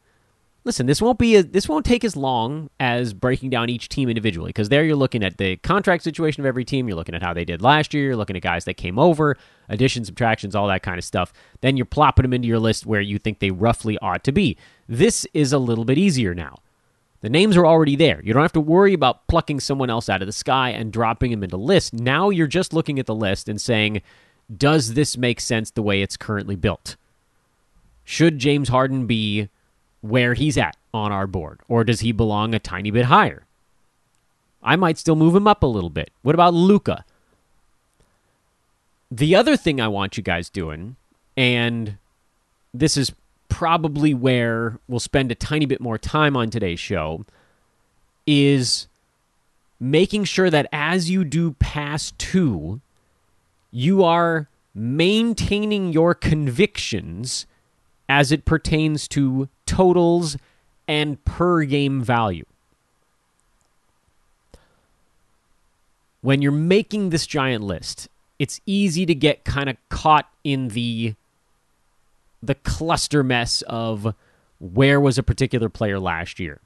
listen, 0.69 0.85
this 0.85 1.01
won't 1.01 1.17
be 1.17 1.35
a, 1.35 1.43
this 1.43 1.67
won't 1.67 1.85
take 1.85 2.03
as 2.03 2.15
long 2.15 2.69
as 2.79 3.13
breaking 3.13 3.49
down 3.49 3.69
each 3.69 3.89
team 3.89 4.09
individually 4.09 4.49
because 4.49 4.69
there 4.69 4.83
you're 4.83 4.95
looking 4.95 5.23
at 5.23 5.37
the 5.37 5.57
contract 5.57 6.03
situation 6.03 6.41
of 6.41 6.45
every 6.45 6.65
team. 6.65 6.87
You're 6.87 6.95
looking 6.95 7.15
at 7.15 7.23
how 7.23 7.33
they 7.33 7.45
did 7.45 7.61
last 7.61 7.93
year. 7.93 8.05
You're 8.05 8.15
looking 8.15 8.35
at 8.35 8.43
guys 8.43 8.65
that 8.65 8.75
came 8.75 8.99
over, 8.99 9.35
additions, 9.67 10.07
subtractions, 10.07 10.55
all 10.55 10.67
that 10.67 10.83
kind 10.83 10.97
of 10.97 11.03
stuff. 11.03 11.33
Then 11.61 11.77
you're 11.77 11.87
plopping 11.87 12.23
them 12.23 12.33
into 12.33 12.47
your 12.47 12.59
list 12.59 12.85
where 12.85 13.01
you 13.01 13.17
think 13.17 13.39
they 13.39 13.51
roughly 13.51 13.97
ought 13.99 14.23
to 14.25 14.31
be. 14.31 14.57
This 14.87 15.25
is 15.33 15.53
a 15.53 15.57
little 15.57 15.85
bit 15.85 15.97
easier 15.97 16.35
now. 16.35 16.59
The 17.21 17.29
names 17.29 17.57
are 17.57 17.65
already 17.65 17.95
there. 17.95 18.21
You 18.23 18.33
don't 18.33 18.41
have 18.41 18.53
to 18.53 18.61
worry 18.61 18.93
about 18.93 19.27
plucking 19.27 19.59
someone 19.59 19.89
else 19.89 20.07
out 20.07 20.21
of 20.21 20.25
the 20.25 20.31
sky 20.31 20.69
and 20.69 20.91
dropping 20.91 21.31
them 21.31 21.43
into 21.43 21.57
list. 21.57 21.93
Now 21.93 22.29
you're 22.29 22.47
just 22.47 22.73
looking 22.73 22.97
at 22.97 23.05
the 23.05 23.15
list 23.15 23.49
and 23.49 23.59
saying, 23.59 24.01
does 24.55 24.93
this 24.93 25.17
make 25.17 25.39
sense 25.39 25.69
the 25.71 25.81
way 25.81 26.01
it's 26.01 26.17
currently 26.17 26.55
built? 26.55 26.95
Should 28.05 28.39
James 28.39 28.69
Harden 28.69 29.05
be 29.05 29.49
where 30.01 30.33
he's 30.33 30.57
at 30.57 30.77
on 30.93 31.11
our 31.11 31.27
board? 31.27 31.59
Or 31.67 31.83
does 31.83 31.99
he 31.99 32.11
belong 32.11 32.55
a 32.55 32.59
tiny 32.59 32.89
bit 32.89 33.05
higher? 33.05 33.45
I 34.63 34.75
might 34.75 34.97
still 34.97 35.15
move 35.15 35.35
him 35.35 35.47
up 35.47 35.61
a 35.61 35.67
little 35.67 35.89
bit. 35.89 36.11
What 36.21 36.35
about 36.35 36.53
Luka? 36.53 37.05
The 39.11 39.35
other 39.35 39.57
thing 39.57 39.81
I 39.81 39.87
want 39.87 40.17
you 40.17 40.23
guys 40.23 40.49
doing, 40.49 40.95
and 41.35 41.97
this 42.73 42.95
is 42.97 43.11
probably 43.59 44.13
where 44.13 44.79
we'll 44.87 45.01
spend 45.01 45.29
a 45.33 45.35
tiny 45.35 45.65
bit 45.65 45.81
more 45.81 45.97
time 45.97 46.37
on 46.37 46.49
today's 46.49 46.79
show, 46.79 47.25
is 48.25 48.87
making 49.81 50.23
sure 50.23 50.49
that 50.49 50.65
as 50.71 51.09
you 51.09 51.25
do 51.25 51.51
pass 51.59 52.13
two, 52.17 52.79
you 53.69 54.01
are 54.01 54.47
maintaining 54.73 55.91
your 55.91 56.15
convictions 56.15 57.45
as 58.07 58.31
it 58.31 58.45
pertains 58.45 59.09
to 59.09 59.49
totals 59.65 60.37
and 60.87 61.21
per 61.25 61.65
game 61.65 62.01
value. 62.01 62.45
When 66.21 66.41
you're 66.41 66.53
making 66.53 67.09
this 67.09 67.27
giant 67.27 67.65
list, 67.65 68.07
it's 68.39 68.61
easy 68.65 69.05
to 69.05 69.13
get 69.13 69.43
kind 69.43 69.67
of 69.69 69.75
caught 69.89 70.29
in 70.45 70.69
the 70.69 71.13
the 72.41 72.55
cluster 72.55 73.23
mess 73.23 73.61
of 73.63 74.13
where 74.59 74.99
was 74.99 75.17
a 75.17 75.23
particular 75.23 75.69
player 75.69 75.99
last 75.99 76.39
year. 76.39 76.59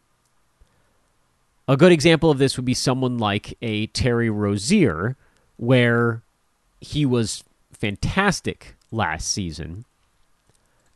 A 1.67 1.77
good 1.77 1.91
example 1.91 2.29
of 2.29 2.39
this 2.39 2.57
would 2.57 2.65
be 2.65 2.73
someone 2.73 3.17
like 3.17 3.57
a 3.61 3.87
Terry 3.87 4.29
Rozier, 4.29 5.15
where 5.57 6.21
he 6.81 7.05
was 7.05 7.43
fantastic 7.71 8.75
last 8.91 9.31
season, 9.31 9.85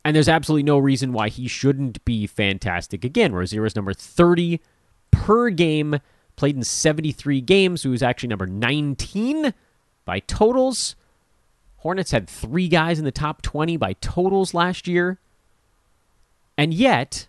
and 0.04 0.14
there's 0.14 0.28
absolutely 0.28 0.62
no 0.62 0.78
reason 0.78 1.12
why 1.12 1.28
he 1.28 1.48
shouldn't 1.48 2.04
be 2.04 2.26
fantastic 2.26 3.04
again. 3.04 3.32
Rozier 3.32 3.64
is 3.66 3.76
number 3.76 3.92
30 3.92 4.60
per 5.10 5.50
game, 5.50 6.00
played 6.36 6.56
in 6.56 6.62
73 6.62 7.40
games, 7.40 7.82
who 7.82 7.90
was 7.90 8.02
actually 8.02 8.28
number 8.28 8.46
19 8.46 9.52
by 10.04 10.20
totals. 10.20 10.96
Hornets 11.78 12.10
had 12.10 12.28
three 12.28 12.68
guys 12.68 12.98
in 12.98 13.04
the 13.04 13.12
top 13.12 13.42
20 13.42 13.76
by 13.76 13.92
totals 13.94 14.52
last 14.52 14.88
year. 14.88 15.18
And 16.56 16.74
yet, 16.74 17.28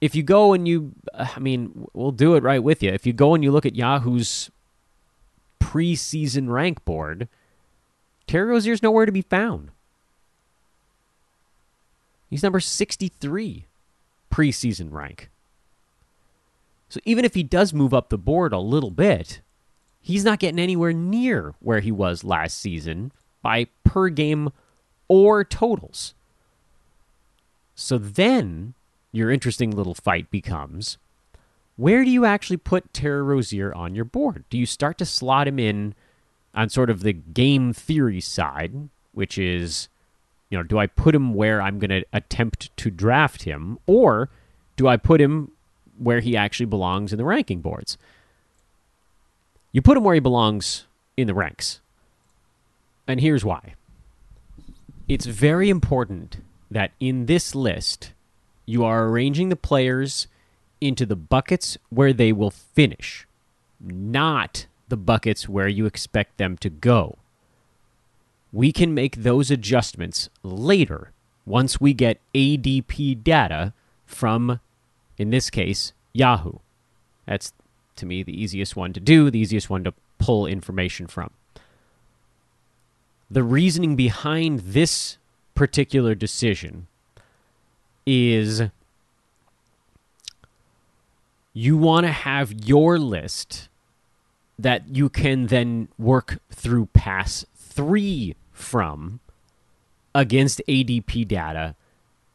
if 0.00 0.14
you 0.14 0.22
go 0.22 0.52
and 0.52 0.66
you, 0.68 0.92
uh, 1.12 1.26
I 1.34 1.40
mean, 1.40 1.88
we'll 1.92 2.12
do 2.12 2.36
it 2.36 2.42
right 2.42 2.62
with 2.62 2.82
you. 2.82 2.90
If 2.90 3.04
you 3.04 3.12
go 3.12 3.34
and 3.34 3.42
you 3.42 3.50
look 3.50 3.66
at 3.66 3.74
Yahoo's 3.74 4.50
preseason 5.60 6.48
rank 6.48 6.84
board, 6.84 7.28
Terry 8.28 8.46
Rozier's 8.46 8.82
nowhere 8.82 9.06
to 9.06 9.12
be 9.12 9.22
found. 9.22 9.70
He's 12.30 12.42
number 12.42 12.60
63 12.60 13.66
preseason 14.30 14.92
rank. 14.92 15.30
So 16.88 17.00
even 17.04 17.24
if 17.24 17.34
he 17.34 17.42
does 17.42 17.74
move 17.74 17.92
up 17.92 18.08
the 18.08 18.18
board 18.18 18.52
a 18.52 18.58
little 18.58 18.90
bit, 18.90 19.40
he's 20.00 20.24
not 20.24 20.38
getting 20.38 20.60
anywhere 20.60 20.92
near 20.92 21.54
where 21.58 21.80
he 21.80 21.90
was 21.90 22.22
last 22.22 22.58
season 22.58 23.10
by 23.42 23.66
per 23.84 24.08
game 24.08 24.50
or 25.08 25.44
totals. 25.44 26.14
So 27.74 27.98
then 27.98 28.74
your 29.12 29.30
interesting 29.30 29.70
little 29.70 29.94
fight 29.94 30.30
becomes 30.30 30.98
where 31.76 32.04
do 32.04 32.10
you 32.10 32.24
actually 32.24 32.56
put 32.56 32.92
Terry 32.92 33.22
Rozier 33.22 33.72
on 33.72 33.94
your 33.94 34.04
board? 34.04 34.44
Do 34.50 34.58
you 34.58 34.66
start 34.66 34.98
to 34.98 35.06
slot 35.06 35.46
him 35.46 35.60
in 35.60 35.94
on 36.52 36.68
sort 36.68 36.90
of 36.90 37.02
the 37.02 37.12
game 37.12 37.72
theory 37.72 38.20
side, 38.20 38.88
which 39.12 39.38
is 39.38 39.88
you 40.50 40.56
know, 40.56 40.64
do 40.64 40.78
I 40.78 40.86
put 40.86 41.14
him 41.14 41.34
where 41.34 41.60
I'm 41.60 41.78
going 41.78 41.90
to 41.90 42.04
attempt 42.12 42.74
to 42.78 42.90
draft 42.90 43.42
him, 43.42 43.78
or 43.86 44.30
do 44.76 44.88
I 44.88 44.96
put 44.96 45.20
him 45.20 45.52
where 45.98 46.20
he 46.20 46.36
actually 46.36 46.66
belongs 46.66 47.12
in 47.12 47.18
the 47.18 47.24
ranking 47.24 47.60
boards? 47.60 47.98
You 49.72 49.82
put 49.82 49.96
him 49.96 50.04
where 50.04 50.14
he 50.14 50.20
belongs 50.20 50.86
in 51.16 51.26
the 51.26 51.34
ranks. 51.34 51.80
And 53.08 53.20
here's 53.20 53.44
why 53.44 53.74
it's 55.08 55.26
very 55.26 55.70
important 55.70 56.36
that 56.70 56.92
in 57.00 57.26
this 57.26 57.54
list, 57.54 58.12
you 58.66 58.84
are 58.84 59.08
arranging 59.08 59.48
the 59.48 59.56
players 59.56 60.28
into 60.80 61.04
the 61.04 61.16
buckets 61.16 61.76
where 61.88 62.12
they 62.12 62.32
will 62.32 62.50
finish, 62.50 63.26
not 63.80 64.66
the 64.88 64.96
buckets 64.96 65.48
where 65.48 65.66
you 65.66 65.86
expect 65.86 66.36
them 66.36 66.56
to 66.58 66.70
go 66.70 67.18
we 68.52 68.72
can 68.72 68.94
make 68.94 69.16
those 69.16 69.50
adjustments 69.50 70.28
later 70.42 71.12
once 71.44 71.80
we 71.80 71.92
get 71.92 72.20
ADP 72.34 73.22
data 73.22 73.72
from, 74.06 74.60
in 75.16 75.30
this 75.30 75.50
case, 75.50 75.92
Yahoo. 76.12 76.58
That's, 77.26 77.52
to 77.96 78.06
me, 78.06 78.22
the 78.22 78.40
easiest 78.40 78.76
one 78.76 78.92
to 78.94 79.00
do, 79.00 79.30
the 79.30 79.38
easiest 79.38 79.68
one 79.68 79.84
to 79.84 79.94
pull 80.18 80.46
information 80.46 81.06
from. 81.06 81.30
The 83.30 83.42
reasoning 83.42 83.94
behind 83.94 84.60
this 84.60 85.18
particular 85.54 86.14
decision 86.14 86.86
is 88.06 88.62
you 91.52 91.76
want 91.76 92.06
to 92.06 92.12
have 92.12 92.52
your 92.52 92.98
list 92.98 93.68
that 94.58 94.88
you 94.88 95.08
can 95.08 95.48
then 95.48 95.88
work 95.98 96.38
through 96.50 96.86
pass 96.86 97.44
three 97.54 98.34
from 98.52 99.20
against 100.14 100.62
ADP 100.66 101.28
data, 101.28 101.74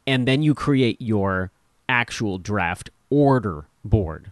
and 0.05 0.27
then 0.27 0.43
you 0.43 0.53
create 0.53 1.01
your 1.01 1.51
actual 1.89 2.37
draft 2.37 2.89
order 3.09 3.65
board. 3.83 4.31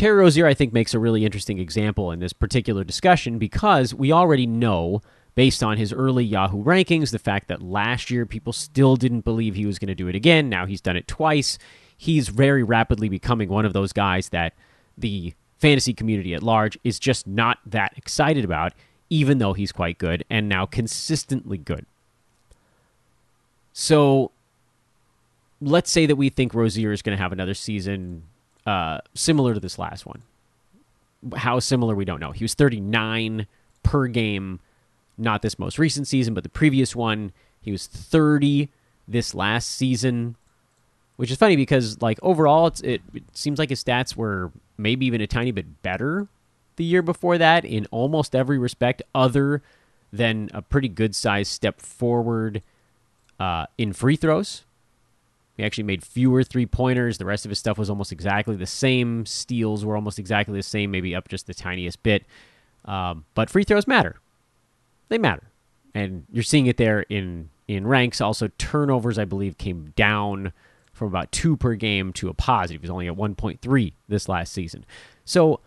Terry 0.00 0.16
Rozier, 0.16 0.46
I 0.46 0.54
think, 0.54 0.72
makes 0.72 0.94
a 0.94 0.98
really 0.98 1.26
interesting 1.26 1.58
example 1.58 2.10
in 2.10 2.20
this 2.20 2.32
particular 2.32 2.84
discussion 2.84 3.36
because 3.36 3.92
we 3.92 4.10
already 4.12 4.46
know, 4.46 5.02
based 5.34 5.62
on 5.62 5.76
his 5.76 5.92
early 5.92 6.24
Yahoo 6.24 6.64
rankings, 6.64 7.10
the 7.10 7.18
fact 7.18 7.48
that 7.48 7.60
last 7.60 8.10
year 8.10 8.24
people 8.24 8.54
still 8.54 8.96
didn't 8.96 9.26
believe 9.26 9.54
he 9.54 9.66
was 9.66 9.78
going 9.78 9.88
to 9.88 9.94
do 9.94 10.08
it 10.08 10.14
again. 10.14 10.48
Now 10.48 10.64
he's 10.64 10.80
done 10.80 10.96
it 10.96 11.06
twice. 11.06 11.58
He's 11.98 12.30
very 12.30 12.62
rapidly 12.62 13.10
becoming 13.10 13.50
one 13.50 13.66
of 13.66 13.74
those 13.74 13.92
guys 13.92 14.30
that 14.30 14.54
the 14.96 15.34
fantasy 15.58 15.92
community 15.92 16.32
at 16.32 16.42
large 16.42 16.78
is 16.82 16.98
just 16.98 17.26
not 17.26 17.58
that 17.66 17.92
excited 17.98 18.42
about 18.42 18.72
even 19.10 19.36
though 19.36 19.52
he's 19.52 19.70
quite 19.70 19.98
good 19.98 20.24
and 20.30 20.48
now 20.48 20.64
consistently 20.64 21.58
good. 21.58 21.84
So 23.74 24.30
let's 25.60 25.90
say 25.90 26.06
that 26.06 26.16
we 26.16 26.30
think 26.30 26.54
Rozier 26.54 26.90
is 26.90 27.02
going 27.02 27.18
to 27.18 27.22
have 27.22 27.32
another 27.32 27.52
season 27.52 28.22
uh, 28.66 28.98
similar 29.14 29.54
to 29.54 29.60
this 29.60 29.78
last 29.78 30.06
one. 30.06 30.22
How 31.36 31.58
similar, 31.58 31.94
we 31.94 32.04
don't 32.04 32.20
know. 32.20 32.32
He 32.32 32.44
was 32.44 32.54
39 32.54 33.46
per 33.82 34.06
game, 34.06 34.60
not 35.18 35.42
this 35.42 35.58
most 35.58 35.78
recent 35.78 36.06
season, 36.06 36.34
but 36.34 36.42
the 36.42 36.48
previous 36.48 36.96
one. 36.96 37.32
He 37.60 37.72
was 37.72 37.86
30 37.86 38.70
this 39.06 39.34
last 39.34 39.70
season, 39.70 40.36
which 41.16 41.30
is 41.30 41.36
funny 41.36 41.56
because, 41.56 42.00
like, 42.00 42.18
overall, 42.22 42.68
it, 42.82 43.02
it 43.12 43.22
seems 43.32 43.58
like 43.58 43.68
his 43.68 43.84
stats 43.84 44.16
were 44.16 44.50
maybe 44.78 45.04
even 45.04 45.20
a 45.20 45.26
tiny 45.26 45.50
bit 45.50 45.82
better 45.82 46.28
the 46.80 46.84
year 46.84 47.02
before 47.02 47.36
that 47.36 47.66
in 47.66 47.86
almost 47.90 48.34
every 48.34 48.56
respect, 48.56 49.02
other 49.14 49.62
than 50.10 50.48
a 50.54 50.62
pretty 50.62 50.88
good 50.88 51.14
size 51.14 51.46
step 51.46 51.78
forward 51.78 52.62
uh, 53.38 53.66
in 53.76 53.92
free 53.92 54.16
throws. 54.16 54.64
He 55.60 55.66
actually 55.66 55.84
made 55.84 56.02
fewer 56.02 56.42
three 56.42 56.64
pointers. 56.64 57.18
The 57.18 57.26
rest 57.26 57.44
of 57.44 57.50
his 57.50 57.58
stuff 57.58 57.76
was 57.76 57.90
almost 57.90 58.12
exactly 58.12 58.56
the 58.56 58.66
same. 58.66 59.26
Steals 59.26 59.84
were 59.84 59.94
almost 59.94 60.18
exactly 60.18 60.56
the 60.56 60.62
same, 60.62 60.90
maybe 60.90 61.14
up 61.14 61.28
just 61.28 61.46
the 61.46 61.52
tiniest 61.52 62.02
bit. 62.02 62.24
Um, 62.86 63.26
but 63.34 63.50
free 63.50 63.64
throws 63.64 63.86
matter. 63.86 64.18
They 65.10 65.18
matter. 65.18 65.42
And 65.94 66.24
you're 66.32 66.44
seeing 66.44 66.64
it 66.64 66.78
there 66.78 67.02
in, 67.10 67.50
in 67.68 67.86
ranks. 67.86 68.22
Also, 68.22 68.48
turnovers, 68.56 69.18
I 69.18 69.26
believe, 69.26 69.58
came 69.58 69.92
down 69.96 70.54
from 70.94 71.08
about 71.08 71.30
two 71.30 71.58
per 71.58 71.74
game 71.74 72.14
to 72.14 72.30
a 72.30 72.34
positive. 72.34 72.80
He 72.80 72.84
was 72.86 72.90
only 72.90 73.08
at 73.08 73.16
1.3 73.16 73.92
this 74.08 74.30
last 74.30 74.54
season. 74.54 74.86
So, 75.26 75.60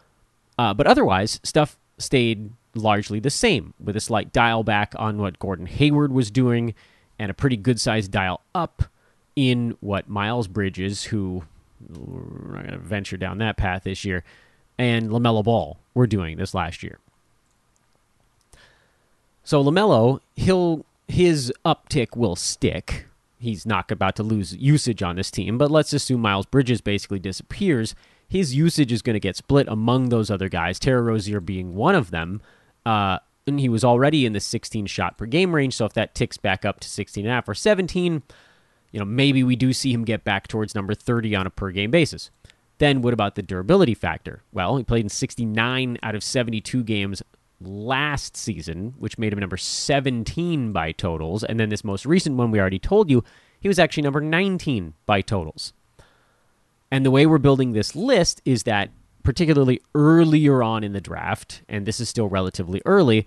uh, 0.57 0.73
but 0.73 0.88
otherwise, 0.88 1.39
stuff 1.43 1.77
stayed 2.00 2.50
largely 2.73 3.19
the 3.19 3.29
same 3.29 3.75
with 3.79 3.95
a 3.95 4.01
slight 4.01 4.33
dial 4.33 4.63
back 4.63 4.95
on 4.97 5.19
what 5.19 5.38
Gordon 5.38 5.67
Hayward 5.67 6.12
was 6.12 6.31
doing 6.31 6.73
and 7.19 7.29
a 7.29 7.35
pretty 7.35 7.57
good 7.57 7.79
sized 7.79 8.09
dial 8.09 8.41
up 8.55 8.85
in 9.36 9.78
what 9.80 10.10
Miles 10.10 10.48
Bridges, 10.48 11.06
who 11.06 11.44
we're 11.90 12.56
not 12.56 12.68
going 12.68 12.72
to 12.74 12.78
venture 12.78 13.18
down 13.18 13.40
that 13.40 13.58
path 13.58 13.84
this 13.84 14.06
year, 14.06 14.24
and 14.78 15.10
LaMelo 15.10 15.44
Ball 15.44 15.78
were 15.94 16.08
doing 16.08 16.38
this 16.38 16.54
last 16.54 16.84
year. 16.84 17.00
So 19.44 19.63
LaMelo, 19.63 20.20
he'll 20.36 20.86
his 21.08 21.52
uptick 21.66 22.16
will 22.16 22.36
stick. 22.36 23.08
He's 23.40 23.66
not 23.66 23.92
about 23.92 24.16
to 24.16 24.24
lose 24.24 24.56
usage 24.56 25.04
on 25.04 25.18
this 25.18 25.30
team, 25.30 25.58
but 25.58 25.70
let's 25.70 25.92
assume 25.92 26.22
Miles 26.22 26.46
Bridges 26.46 26.80
basically 26.80 27.20
disappears. 27.20 27.94
His 28.28 28.56
usage 28.56 28.92
is 28.92 29.02
going 29.02 29.16
to 29.16 29.20
get 29.20 29.36
split 29.36 29.68
among 29.68 30.10
those 30.10 30.32
other 30.32 30.48
guys, 30.48 30.80
Terry 30.80 31.02
Rozier 31.02 31.42
being 31.42 31.75
one 31.75 31.94
of 31.94 32.10
them. 32.10 32.42
Uh, 32.86 33.20
and 33.46 33.60
he 33.60 33.68
was 33.68 33.84
already 33.84 34.25
in 34.25 34.32
the 34.32 34.40
16 34.40 34.86
shot 34.86 35.18
per 35.18 35.25
game 35.25 35.54
range, 35.54 35.75
so 35.75 35.86
if 35.86 35.94
that 35.94 36.16
ticks 36.16 36.38
back 36.38 36.63
up 36.63 36.80
to 36.80 36.88
16 36.88 37.25
and 37.25 37.32
a 37.32 37.36
half 37.36 37.50
or 37.50 37.54
17, 37.54 38.24
you 38.93 39.00
know, 39.00 39.05
maybe 39.05 39.43
we 39.43 39.57
do 39.57 39.73
see 39.73 39.91
him 39.91 40.05
get 40.05 40.23
back 40.23 40.47
towards 40.47 40.75
number 40.75 40.93
30 40.93 41.35
on 41.35 41.47
a 41.47 41.50
per 41.50 41.71
game 41.71 41.91
basis. 41.91 42.29
Then 42.77 43.01
what 43.01 43.13
about 43.13 43.35
the 43.35 43.41
durability 43.41 43.95
factor? 43.95 44.43
Well, 44.53 44.77
he 44.77 44.83
played 44.83 45.03
in 45.03 45.09
69 45.09 45.97
out 46.01 46.15
of 46.15 46.23
72 46.23 46.83
games 46.83 47.21
last 47.59 48.38
season, 48.38 48.93
which 48.97 49.17
made 49.17 49.33
him 49.33 49.39
number 49.39 49.57
17 49.57 50.71
by 50.71 50.91
totals. 50.91 51.43
And 51.43 51.59
then 51.59 51.69
this 51.69 51.83
most 51.83 52.05
recent 52.05 52.38
one, 52.38 52.51
we 52.51 52.59
already 52.59 52.79
told 52.79 53.09
you, 53.09 53.23
he 53.59 53.67
was 53.67 53.79
actually 53.79 54.03
number 54.03 54.21
19 54.21 54.93
by 55.05 55.21
totals. 55.21 55.73
And 56.91 57.05
the 57.05 57.12
way 57.12 57.25
we're 57.25 57.39
building 57.39 57.71
this 57.71 57.95
list 57.95 58.41
is 58.45 58.63
that, 58.63 58.91
particularly 59.23 59.81
earlier 59.95 60.62
on 60.62 60.83
in 60.83 60.93
the 60.93 61.01
draft, 61.01 61.63
and 61.67 61.85
this 61.85 62.00
is 62.00 62.09
still 62.09 62.27
relatively 62.27 62.81
early, 62.85 63.25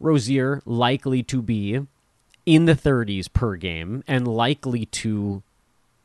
Rozier 0.00 0.60
likely 0.64 1.22
to 1.24 1.40
be 1.40 1.86
in 2.46 2.66
the 2.66 2.74
30s 2.74 3.32
per 3.32 3.56
game 3.56 4.02
and 4.06 4.28
likely 4.28 4.86
to 4.86 5.42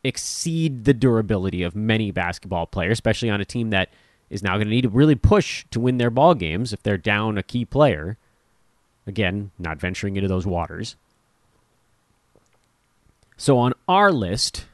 exceed 0.04 0.86
the 0.86 0.94
durability 0.94 1.63
of 1.63 1.76
many 1.76 2.12
basketball 2.12 2.66
players, 2.66 2.94
especially 2.94 3.30
on 3.30 3.42
a 3.42 3.46
team 3.46 3.70
that 3.72 3.90
is 4.30 4.44
now 4.44 4.56
going 4.56 4.68
to 4.68 4.74
need 4.74 4.84
to 4.84 4.90
really 4.90 5.16
push 5.16 5.66
to 5.72 5.80
win 5.80 5.98
their 5.98 6.10
ball 6.10 6.36
games 6.36 6.72
if 6.72 6.82
they're 6.84 6.98
down 6.98 7.38
a 7.38 7.44
key 7.44 7.66
player. 7.66 8.18
Again, 9.08 9.52
not 9.58 9.80
venturing 9.80 10.16
into 10.16 10.28
those 10.28 10.46
waters. 10.46 10.96
So 13.38 13.58
on 13.58 13.74
our 13.88 14.12
list, 14.12 14.66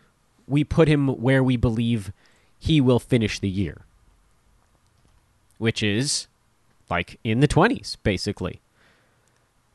we 0.47 0.63
put 0.63 0.87
him 0.87 1.07
where 1.07 1.43
we 1.43 1.55
believe 1.55 2.11
he 2.59 2.81
will 2.81 2.99
finish 2.99 3.39
the 3.39 3.49
year, 3.49 3.81
which 5.57 5.81
is 5.81 6.27
like 6.89 7.19
in 7.23 7.39
the 7.39 7.47
20s, 7.47 7.97
basically. 8.03 8.59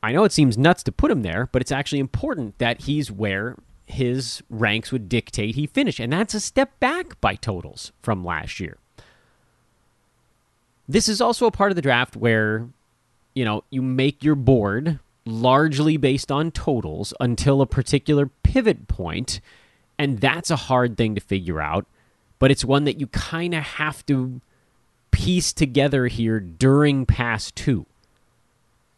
I 0.03 0.11
know 0.11 0.23
it 0.23 0.31
seems 0.31 0.57
nuts 0.57 0.83
to 0.83 0.91
put 0.91 1.11
him 1.11 1.21
there, 1.21 1.49
but 1.51 1.61
it's 1.61 1.71
actually 1.71 1.99
important 1.99 2.57
that 2.57 2.81
he's 2.81 3.11
where 3.11 3.55
his 3.85 4.41
ranks 4.49 4.91
would 4.91 5.09
dictate 5.09 5.55
he 5.55 5.67
finish. 5.67 5.99
And 5.99 6.11
that's 6.11 6.33
a 6.33 6.39
step 6.39 6.79
back 6.79 7.19
by 7.21 7.35
totals 7.35 7.91
from 8.01 8.25
last 8.25 8.59
year. 8.59 8.77
This 10.87 11.07
is 11.07 11.21
also 11.21 11.45
a 11.45 11.51
part 11.51 11.71
of 11.71 11.75
the 11.75 11.81
draft 11.81 12.15
where, 12.15 12.67
you 13.33 13.45
know, 13.45 13.63
you 13.69 13.81
make 13.81 14.23
your 14.23 14.35
board 14.35 14.99
largely 15.25 15.97
based 15.97 16.31
on 16.31 16.51
totals 16.51 17.13
until 17.19 17.61
a 17.61 17.67
particular 17.67 18.27
pivot 18.43 18.87
point, 18.87 19.39
and 19.99 20.19
that's 20.19 20.49
a 20.49 20.55
hard 20.55 20.97
thing 20.97 21.13
to 21.15 21.21
figure 21.21 21.61
out, 21.61 21.85
but 22.39 22.49
it's 22.49 22.65
one 22.65 22.85
that 22.85 22.99
you 22.99 23.07
kind 23.07 23.53
of 23.53 23.63
have 23.63 24.05
to 24.07 24.41
piece 25.11 25.53
together 25.53 26.07
here 26.07 26.39
during 26.39 27.05
pass 27.05 27.51
two. 27.51 27.85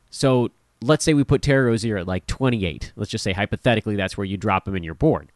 So 0.10 0.52
let's 0.84 1.04
say 1.04 1.14
we 1.14 1.24
put 1.24 1.42
Terry 1.42 1.66
Rozier 1.66 1.98
at 1.98 2.08
like 2.08 2.28
28. 2.28 2.92
Let's 2.96 3.12
just 3.12 3.24
say 3.24 3.34
hypothetically 3.34 3.96
that's 3.96 4.18
where 4.18 4.26
you 4.26 4.38
drop 4.38 4.68
him 4.68 4.76
in 4.76 4.84
your 4.84 4.94
board. 4.94 5.32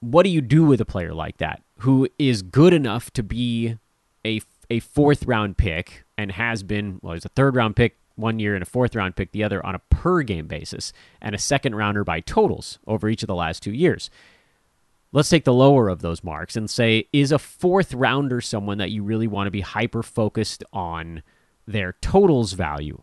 What 0.00 0.24
do 0.24 0.30
you 0.30 0.40
do 0.40 0.64
with 0.64 0.80
a 0.80 0.84
player 0.84 1.14
like 1.14 1.38
that 1.38 1.62
who 1.78 2.08
is 2.18 2.42
good 2.42 2.72
enough 2.72 3.10
to 3.12 3.22
be 3.22 3.78
a, 4.24 4.40
a 4.70 4.80
fourth 4.80 5.24
round 5.26 5.56
pick 5.56 6.04
and 6.16 6.32
has 6.32 6.62
been, 6.62 6.98
well, 7.02 7.14
he's 7.14 7.24
a 7.24 7.30
third 7.30 7.56
round 7.56 7.76
pick 7.76 7.96
one 8.16 8.38
year 8.38 8.54
and 8.54 8.62
a 8.62 8.66
fourth 8.66 8.94
round 8.94 9.16
pick 9.16 9.32
the 9.32 9.44
other 9.44 9.64
on 9.64 9.74
a 9.74 9.80
per 9.90 10.22
game 10.22 10.46
basis 10.46 10.92
and 11.20 11.34
a 11.34 11.38
second 11.38 11.74
rounder 11.74 12.04
by 12.04 12.20
totals 12.20 12.78
over 12.86 13.08
each 13.08 13.22
of 13.22 13.26
the 13.26 13.34
last 13.34 13.62
two 13.62 13.72
years? 13.72 14.10
Let's 15.12 15.28
take 15.28 15.44
the 15.44 15.54
lower 15.54 15.88
of 15.88 16.00
those 16.00 16.24
marks 16.24 16.56
and 16.56 16.68
say, 16.68 17.06
is 17.12 17.30
a 17.30 17.38
fourth 17.38 17.94
rounder 17.94 18.40
someone 18.40 18.78
that 18.78 18.90
you 18.90 19.04
really 19.04 19.28
want 19.28 19.46
to 19.46 19.52
be 19.52 19.60
hyper 19.60 20.02
focused 20.02 20.64
on 20.72 21.22
their 21.66 21.92
totals 22.00 22.54
value? 22.54 23.02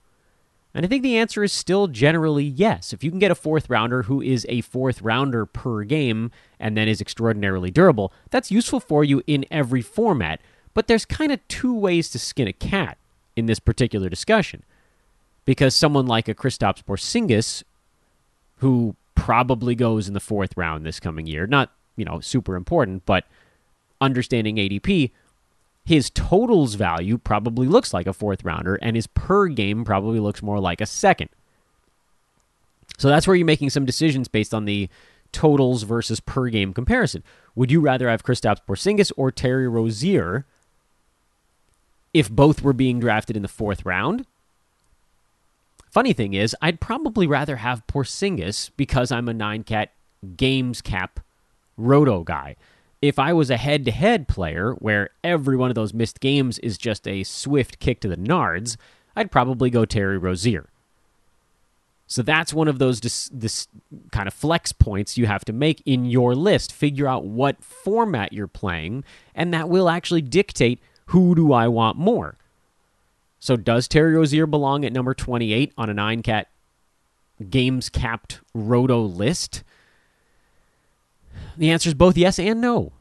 And 0.73 0.85
I 0.85 0.89
think 0.89 1.03
the 1.03 1.17
answer 1.17 1.43
is 1.43 1.51
still 1.51 1.87
generally 1.87 2.45
yes. 2.45 2.93
If 2.93 3.03
you 3.03 3.09
can 3.09 3.19
get 3.19 3.31
a 3.31 3.35
fourth 3.35 3.69
rounder 3.69 4.03
who 4.03 4.21
is 4.21 4.45
a 4.47 4.61
fourth 4.61 5.01
rounder 5.01 5.45
per 5.45 5.83
game 5.83 6.31
and 6.59 6.77
then 6.77 6.87
is 6.87 7.01
extraordinarily 7.01 7.71
durable, 7.71 8.13
that's 8.29 8.51
useful 8.51 8.79
for 8.79 9.03
you 9.03 9.21
in 9.27 9.45
every 9.51 9.81
format. 9.81 10.39
But 10.73 10.87
there's 10.87 11.05
kind 11.05 11.31
of 11.31 11.45
two 11.49 11.75
ways 11.75 12.09
to 12.11 12.19
skin 12.19 12.47
a 12.47 12.53
cat 12.53 12.97
in 13.35 13.47
this 13.47 13.59
particular 13.59 14.07
discussion. 14.07 14.63
Because 15.43 15.75
someone 15.75 16.05
like 16.05 16.27
a 16.27 16.35
Kristaps 16.35 16.83
Porzingis, 16.83 17.63
who 18.57 18.95
probably 19.15 19.75
goes 19.75 20.07
in 20.07 20.13
the 20.13 20.19
fourth 20.19 20.55
round 20.55 20.85
this 20.85 20.99
coming 20.99 21.27
year, 21.27 21.47
not, 21.47 21.71
you 21.97 22.05
know, 22.05 22.19
super 22.21 22.55
important, 22.55 23.05
but 23.05 23.25
understanding 23.99 24.55
ADP, 24.55 25.11
his 25.83 26.09
totals 26.09 26.75
value 26.75 27.17
probably 27.17 27.67
looks 27.67 27.93
like 27.93 28.07
a 28.07 28.13
fourth 28.13 28.43
rounder, 28.43 28.75
and 28.75 28.95
his 28.95 29.07
per 29.07 29.47
game 29.47 29.83
probably 29.83 30.19
looks 30.19 30.43
more 30.43 30.59
like 30.59 30.81
a 30.81 30.85
second. 30.85 31.29
So 32.97 33.09
that's 33.09 33.25
where 33.25 33.35
you're 33.35 33.45
making 33.45 33.71
some 33.71 33.85
decisions 33.85 34.27
based 34.27 34.53
on 34.53 34.65
the 34.65 34.89
totals 35.31 35.83
versus 35.83 36.19
per 36.19 36.49
game 36.49 36.73
comparison. 36.73 37.23
Would 37.55 37.71
you 37.71 37.79
rather 37.79 38.09
have 38.09 38.23
Kristaps 38.23 38.59
Porzingis 38.67 39.11
or 39.17 39.31
Terry 39.31 39.67
Rozier 39.67 40.45
if 42.13 42.29
both 42.29 42.61
were 42.61 42.73
being 42.73 42.99
drafted 42.99 43.35
in 43.35 43.41
the 43.41 43.47
fourth 43.47 43.85
round? 43.85 44.25
Funny 45.89 46.13
thing 46.13 46.33
is, 46.33 46.55
I'd 46.61 46.79
probably 46.79 47.27
rather 47.27 47.57
have 47.57 47.85
Porzingis 47.87 48.69
because 48.77 49.11
I'm 49.11 49.27
a 49.27 49.33
nine 49.33 49.63
cat 49.63 49.91
games 50.37 50.81
cap 50.81 51.19
roto 51.75 52.23
guy 52.23 52.55
if 53.01 53.17
I 53.17 53.33
was 53.33 53.49
a 53.49 53.57
head 53.57 53.85
to 53.85 53.91
head 53.91 54.27
player 54.27 54.73
where 54.73 55.09
every 55.23 55.57
one 55.57 55.69
of 55.69 55.75
those 55.75 55.93
missed 55.93 56.19
games 56.19 56.59
is 56.59 56.77
just 56.77 57.07
a 57.07 57.23
swift 57.23 57.79
kick 57.79 57.99
to 58.01 58.07
the 58.07 58.17
nards, 58.17 58.77
I'd 59.15 59.31
probably 59.31 59.69
go 59.69 59.85
Terry 59.85 60.17
Rozier. 60.17 60.69
So 62.05 62.21
that's 62.21 62.53
one 62.53 62.67
of 62.67 62.77
those 62.77 62.99
dis- 62.99 63.29
this 63.33 63.67
kind 64.11 64.27
of 64.27 64.33
flex 64.33 64.73
points 64.73 65.17
you 65.17 65.27
have 65.27 65.45
to 65.45 65.53
make 65.53 65.81
in 65.85 66.05
your 66.05 66.35
list. 66.35 66.73
Figure 66.73 67.07
out 67.07 67.23
what 67.23 67.63
format 67.63 68.33
you're 68.33 68.47
playing, 68.47 69.05
and 69.33 69.53
that 69.53 69.69
will 69.69 69.89
actually 69.89 70.21
dictate 70.21 70.81
who 71.05 71.35
do 71.35 71.53
I 71.53 71.69
want 71.69 71.97
more. 71.97 72.35
So 73.39 73.55
does 73.55 73.87
Terry 73.87 74.13
Rozier 74.13 74.45
belong 74.45 74.85
at 74.85 74.93
number 74.93 75.13
28 75.13 75.73
on 75.77 75.89
a 75.89 75.93
9 75.93 76.21
cat 76.21 76.49
games 77.49 77.89
capped 77.89 78.41
roto 78.53 79.01
list? 79.01 79.63
The 81.57 81.71
answer 81.71 81.89
is 81.89 81.93
both 81.95 82.17
yes 82.17 82.39
and 82.39 82.61
no 82.61 82.93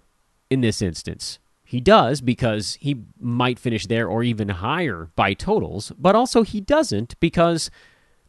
in 0.51 0.61
this 0.61 0.83
instance. 0.83 1.38
He 1.64 1.81
does 1.81 2.21
because 2.21 2.77
he 2.81 3.03
might 3.21 3.59
finish 3.59 3.87
there 3.87 4.09
or 4.09 4.23
even 4.25 4.49
higher 4.51 5.11
by 5.16 5.35
totals, 5.35 5.93
but 5.99 6.16
also 6.16 6.43
he 6.43 6.61
doesn't 6.61 7.19
because 7.21 7.71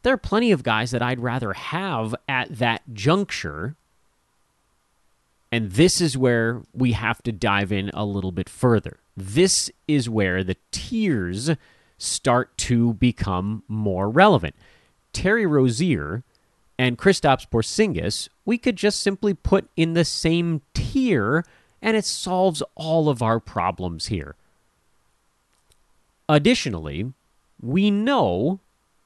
there 0.03 0.13
are 0.13 0.17
plenty 0.17 0.51
of 0.51 0.63
guys 0.63 0.91
that 0.91 1.01
I'd 1.01 1.19
rather 1.19 1.53
have 1.53 2.15
at 2.29 2.57
that 2.59 2.83
juncture 2.93 3.75
And 5.51 5.71
this 5.73 5.99
is 5.99 6.17
where 6.17 6.61
we 6.73 6.93
have 6.93 7.21
to 7.23 7.31
dive 7.31 7.71
in 7.71 7.89
a 7.93 8.05
little 8.05 8.31
bit 8.31 8.49
further. 8.49 8.99
This 9.17 9.69
is 9.87 10.09
where 10.09 10.43
the 10.43 10.57
tiers 10.71 11.51
start 11.97 12.57
to 12.59 12.93
become 12.95 13.63
more 13.67 14.09
relevant. 14.09 14.55
Terry 15.13 15.45
Rozier 15.45 16.23
and 16.81 16.97
Kristaps 16.97 17.47
Porzingis, 17.47 18.27
we 18.43 18.57
could 18.57 18.75
just 18.75 19.01
simply 19.01 19.35
put 19.35 19.69
in 19.77 19.93
the 19.93 20.03
same 20.03 20.63
tier 20.73 21.45
and 21.79 21.95
it 21.95 22.05
solves 22.05 22.63
all 22.73 23.07
of 23.07 23.21
our 23.21 23.39
problems 23.39 24.07
here. 24.07 24.35
Additionally, 26.27 27.13
we 27.61 27.91
know 27.91 28.61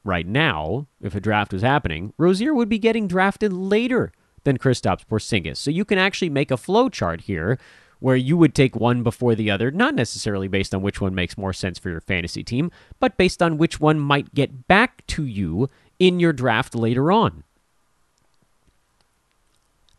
right 0.05 0.25
now, 0.25 0.87
if 1.01 1.15
a 1.15 1.19
draft 1.19 1.51
was 1.51 1.63
happening, 1.63 2.13
Rozier 2.17 2.53
would 2.53 2.69
be 2.69 2.79
getting 2.79 3.09
drafted 3.09 3.51
later 3.51 4.13
than 4.45 4.57
Kristaps 4.57 5.05
Porzingis. 5.05 5.57
So 5.57 5.69
you 5.69 5.83
can 5.83 5.97
actually 5.97 6.29
make 6.29 6.51
a 6.51 6.57
flow 6.57 6.87
chart 6.87 7.21
here 7.21 7.59
where 7.99 8.15
you 8.15 8.37
would 8.37 8.55
take 8.55 8.77
one 8.77 9.03
before 9.03 9.35
the 9.35 9.51
other, 9.51 9.69
not 9.69 9.95
necessarily 9.95 10.47
based 10.47 10.73
on 10.73 10.81
which 10.81 11.01
one 11.01 11.13
makes 11.13 11.37
more 11.37 11.51
sense 11.51 11.77
for 11.77 11.89
your 11.89 11.99
fantasy 11.99 12.41
team, 12.41 12.71
but 13.01 13.17
based 13.17 13.43
on 13.43 13.57
which 13.57 13.81
one 13.81 13.99
might 13.99 14.33
get 14.33 14.65
back 14.69 15.05
to 15.07 15.25
you 15.25 15.69
in 15.99 16.21
your 16.21 16.31
draft 16.31 16.73
later 16.73 17.11
on. 17.11 17.43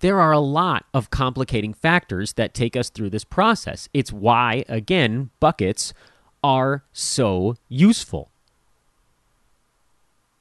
There 0.00 0.20
are 0.20 0.32
a 0.32 0.38
lot 0.38 0.84
of 0.92 1.10
complicating 1.10 1.72
factors 1.72 2.34
that 2.34 2.54
take 2.54 2.76
us 2.76 2.90
through 2.90 3.10
this 3.10 3.24
process. 3.24 3.88
It's 3.94 4.12
why, 4.12 4.64
again, 4.68 5.30
buckets 5.40 5.94
are 6.44 6.84
so 6.92 7.56
useful. 7.68 8.30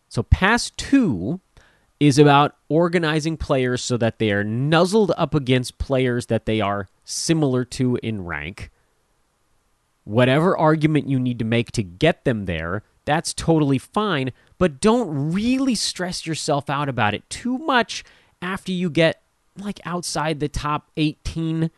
So, 0.10 0.24
pass 0.24 0.72
two 0.72 1.40
is 2.00 2.20
about 2.20 2.56
organizing 2.70 3.38
players 3.38 3.82
so 3.82 3.98
that 3.98 4.20
they 4.20 4.32
are 4.32 4.44
nuzzled 4.44 5.12
up 5.18 5.34
against 5.34 5.78
players 5.78 6.28
that 6.28 6.46
they 6.46 6.60
are 6.60 6.88
similar 7.06 7.64
to 7.66 7.98
in 8.04 8.26
rank. 8.26 8.70
Whatever 10.04 10.58
argument 10.58 11.10
you 11.10 11.20
need 11.20 11.40
to 11.40 11.46
make 11.46 11.72
to 11.72 11.84
get 11.84 12.26
them 12.26 12.46
there, 12.46 12.84
that's 13.06 13.34
totally 13.34 13.78
fine, 13.78 14.32
but 14.58 14.82
don't 14.82 15.34
really 15.34 15.76
stress 15.76 16.28
yourself 16.28 16.70
out 16.70 16.90
about 16.90 17.14
it 17.14 17.28
too 17.30 17.58
much 17.58 18.04
after 18.42 18.72
you 18.72 18.90
get 18.90 19.22
like 19.58 19.80
outside 19.86 20.40
the 20.40 20.50
top 20.50 20.90
18. 20.98 21.70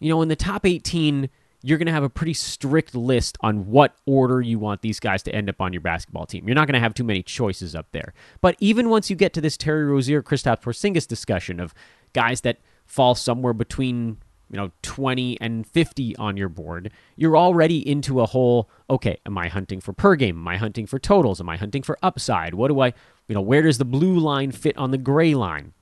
You 0.00 0.08
know, 0.08 0.22
in 0.22 0.28
the 0.28 0.36
top 0.36 0.66
18, 0.66 1.28
you're 1.62 1.78
going 1.78 1.86
to 1.86 1.92
have 1.92 2.02
a 2.02 2.08
pretty 2.08 2.34
strict 2.34 2.94
list 2.94 3.38
on 3.40 3.68
what 3.68 3.94
order 4.04 4.40
you 4.40 4.58
want 4.58 4.82
these 4.82 4.98
guys 4.98 5.22
to 5.22 5.34
end 5.34 5.48
up 5.48 5.60
on 5.60 5.72
your 5.72 5.80
basketball 5.80 6.26
team. 6.26 6.46
You're 6.46 6.56
not 6.56 6.66
going 6.66 6.74
to 6.74 6.80
have 6.80 6.94
too 6.94 7.04
many 7.04 7.22
choices 7.22 7.74
up 7.74 7.86
there. 7.92 8.12
But 8.40 8.56
even 8.58 8.88
once 8.88 9.10
you 9.10 9.16
get 9.16 9.32
to 9.34 9.40
this 9.40 9.56
Terry 9.56 9.84
Rozier, 9.84 10.22
Kristaps 10.22 10.62
Porzingis 10.62 11.06
discussion 11.06 11.60
of 11.60 11.72
guys 12.12 12.40
that 12.40 12.58
fall 12.84 13.14
somewhere 13.14 13.52
between 13.52 14.18
you 14.50 14.58
know 14.58 14.70
20 14.82 15.40
and 15.40 15.66
50 15.66 16.14
on 16.16 16.36
your 16.36 16.50
board 16.50 16.92
you're 17.16 17.38
already 17.38 17.88
into 17.88 18.20
a 18.20 18.26
whole 18.26 18.68
okay 18.90 19.18
am 19.24 19.38
i 19.38 19.48
hunting 19.48 19.80
for 19.80 19.94
per 19.94 20.14
game 20.14 20.36
am 20.36 20.46
i 20.46 20.58
hunting 20.58 20.86
for 20.86 20.98
totals 20.98 21.40
am 21.40 21.48
i 21.48 21.56
hunting 21.56 21.82
for 21.82 21.98
upside 22.02 22.52
what 22.52 22.68
do 22.68 22.80
i 22.80 22.88
you 23.28 23.34
know 23.34 23.40
where 23.40 23.62
does 23.62 23.78
the 23.78 23.84
blue 23.84 24.18
line 24.18 24.52
fit 24.52 24.76
on 24.76 24.90
the 24.90 24.98
gray 24.98 25.34
line 25.34 25.72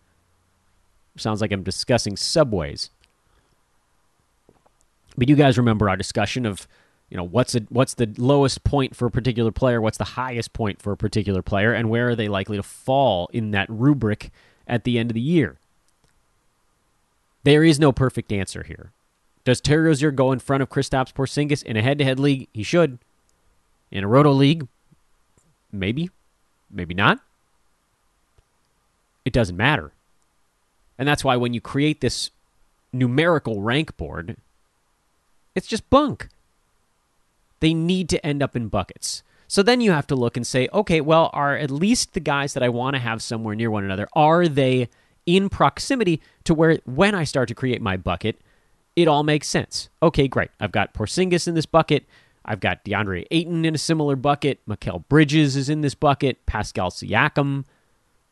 sounds 1.20 1.40
like 1.40 1.52
i'm 1.52 1.62
discussing 1.62 2.16
subways 2.16 2.90
but 5.16 5.28
you 5.28 5.37
guys 5.37 5.59
remember 5.59 5.88
our 5.88 5.96
discussion 5.96 6.46
of 6.46 6.66
you 7.09 7.16
know 7.16 7.24
what's 7.24 7.54
a, 7.54 7.61
what's 7.68 7.94
the 7.94 8.12
lowest 8.18 8.62
point 8.64 8.94
for 8.94 9.06
a 9.06 9.11
particular 9.11 9.50
player 9.50 9.80
what's 9.80 9.98
the 9.98 10.04
highest 10.04 10.52
point 10.52 10.80
for 10.80 10.92
a 10.92 10.96
particular 10.96 11.42
player 11.42 11.72
and 11.72 11.90
where 11.90 12.11
are 12.11 12.16
they 12.16 12.28
likely 12.28 12.56
to 12.56 12.62
fall 12.62 13.28
in 13.33 13.50
that 13.50 13.68
rubric 13.68 14.30
at 14.66 14.85
the 14.85 14.98
end 14.98 15.11
of 15.11 15.14
the 15.14 15.20
year 15.20 15.59
there 17.42 17.64
is 17.64 17.80
no 17.80 17.92
perfect 17.92 18.33
answer 18.33 18.62
here. 18.62 18.92
Does 19.44 19.61
Terry 19.61 19.85
Rozier 19.85 20.11
go 20.11 20.33
in 20.33 20.38
front 20.38 20.62
of 20.62 20.68
Kristaps 20.68 21.12
Porzingis 21.12 21.62
in 21.62 21.76
a 21.76 21.83
head-to-head 21.83 22.20
league? 22.20 22.48
He 22.52 22.62
should. 22.62 22.98
In 23.90 24.04
a 24.04 24.09
roto 24.09 24.30
league, 24.30 24.68
maybe, 25.72 26.11
maybe 26.70 26.94
not. 26.94 27.20
It 29.24 29.33
doesn't 29.33 29.56
matter. 29.56 29.92
And 31.01 31.09
that's 31.09 31.25
why 31.25 31.35
when 31.37 31.55
you 31.55 31.63
create 31.63 32.03
this 32.03 32.31
numerical 32.93 33.63
rank 33.63 33.97
board, 33.97 34.37
it's 35.55 35.67
just 35.67 35.89
bunk. 35.89 36.29
They 37.61 37.73
need 37.73 38.11
to 38.11 38.25
end 38.25 38.43
up 38.43 38.55
in 38.55 38.69
buckets. 38.69 39.23
So 39.49 39.63
then 39.63 39.81
you 39.81 39.93
have 39.93 40.07
to 40.09 40.15
look 40.15 40.37
and 40.37 40.47
say, 40.47 40.69
okay, 40.75 41.01
well, 41.01 41.31
are 41.33 41.57
at 41.57 41.71
least 41.71 42.13
the 42.13 42.21
guys 42.21 42.53
that 42.53 42.63
I 42.63 42.69
want 42.69 42.97
to 42.97 43.01
have 43.01 43.23
somewhere 43.23 43.55
near 43.55 43.71
one 43.71 43.83
another, 43.83 44.09
are 44.13 44.47
they 44.47 44.91
in 45.25 45.49
proximity 45.49 46.21
to 46.45 46.53
where 46.53 46.79
when 46.85 47.15
I 47.15 47.25
start 47.25 47.49
to 47.49 47.55
create 47.55 47.81
my 47.81 47.97
bucket, 47.97 48.39
it 48.95 49.09
all 49.09 49.23
makes 49.23 49.49
sense. 49.49 49.89
Okay, 50.03 50.29
great. 50.29 50.51
I've 50.61 50.71
got 50.71 50.93
Porzingis 50.93 51.49
in 51.49 51.55
this 51.55 51.65
bucket. 51.65 52.05
I've 52.45 52.61
got 52.61 52.85
DeAndre 52.85 53.25
Ayton 53.31 53.65
in 53.65 53.75
a 53.75 53.79
similar 53.79 54.17
bucket. 54.17 54.61
Mikal 54.69 55.09
Bridges 55.09 55.57
is 55.57 55.71
in 55.71 55.81
this 55.81 55.95
bucket. 55.95 56.45
Pascal 56.45 56.91
Siakam, 56.91 57.65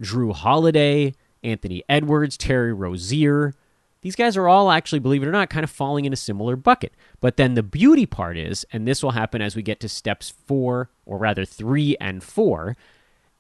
Jrue 0.03 0.35
Holiday, 0.35 1.15
Anthony 1.49 1.83
Edwards, 1.89 2.37
Terry 2.37 2.73
Rozier. 2.73 3.55
These 4.03 4.17
guys 4.17 4.37
are 4.37 4.49
all 4.49 4.71
actually, 4.71 5.01
believe 5.01 5.23
it 5.23 5.29
or 5.29 5.33
not, 5.33 5.51
kind 5.51 5.65
of 5.65 5.71
falling 5.71 6.05
in 6.05 6.13
a 6.13 6.17
similar 6.17 6.55
bucket. 6.55 6.93
But 7.21 7.37
then 7.37 7.55
the 7.55 7.63
beauty 7.63 8.07
part 8.07 8.37
is, 8.39 8.65
and 8.73 8.87
this 8.87 9.03
will 9.03 9.11
happen 9.11 9.43
as 9.43 9.57
we 9.57 9.63
get 9.63 9.81
to 9.81 9.89
steps 9.89 10.31
four, 10.31 10.91
or 11.05 11.19
rather 11.19 11.45
three 11.45 11.97
and 12.01 12.23
four, 12.23 12.77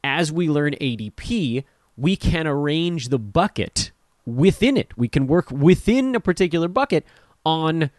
as 0.02 0.32
we 0.32 0.48
learn 0.48 0.74
ADP, 0.80 1.64
we 1.96 2.16
can 2.16 2.46
arrange 2.46 3.08
the 3.08 3.18
bucket 3.18 3.92
within 4.26 4.76
it. 4.76 4.96
We 4.96 5.08
can 5.08 5.26
work 5.26 5.50
within 5.50 6.14
a 6.14 6.20
particular 6.20 6.68
bucket 6.68 7.04
on 7.44 7.90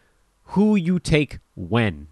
who 0.43 0.75
you 0.75 0.99
take 0.99 1.39
when. 1.55 2.07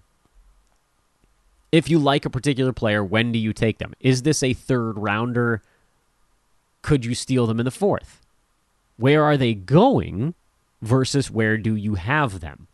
If 1.71 1.89
you 1.89 1.99
like 1.99 2.25
a 2.25 2.29
particular 2.29 2.71
player, 2.71 3.03
when 3.03 3.31
do 3.31 3.39
you 3.39 3.51
take 3.51 3.77
them? 3.79 3.93
Is 3.99 4.21
this 4.21 4.41
a 4.43 4.53
third 4.53 4.93
rounder? 4.97 5.61
Could 6.81 7.05
you 7.05 7.15
steal 7.15 7.47
them 7.47 7.59
in 7.59 7.65
the 7.65 7.71
fourth? 7.71 8.21
Where 8.97 9.23
are 9.23 9.37
they 9.37 9.53
going 9.53 10.33
versus 10.81 11.29
where 11.29 11.57
do 11.57 11.75
you 11.75 11.95
have 11.95 12.39
them? 12.39 12.67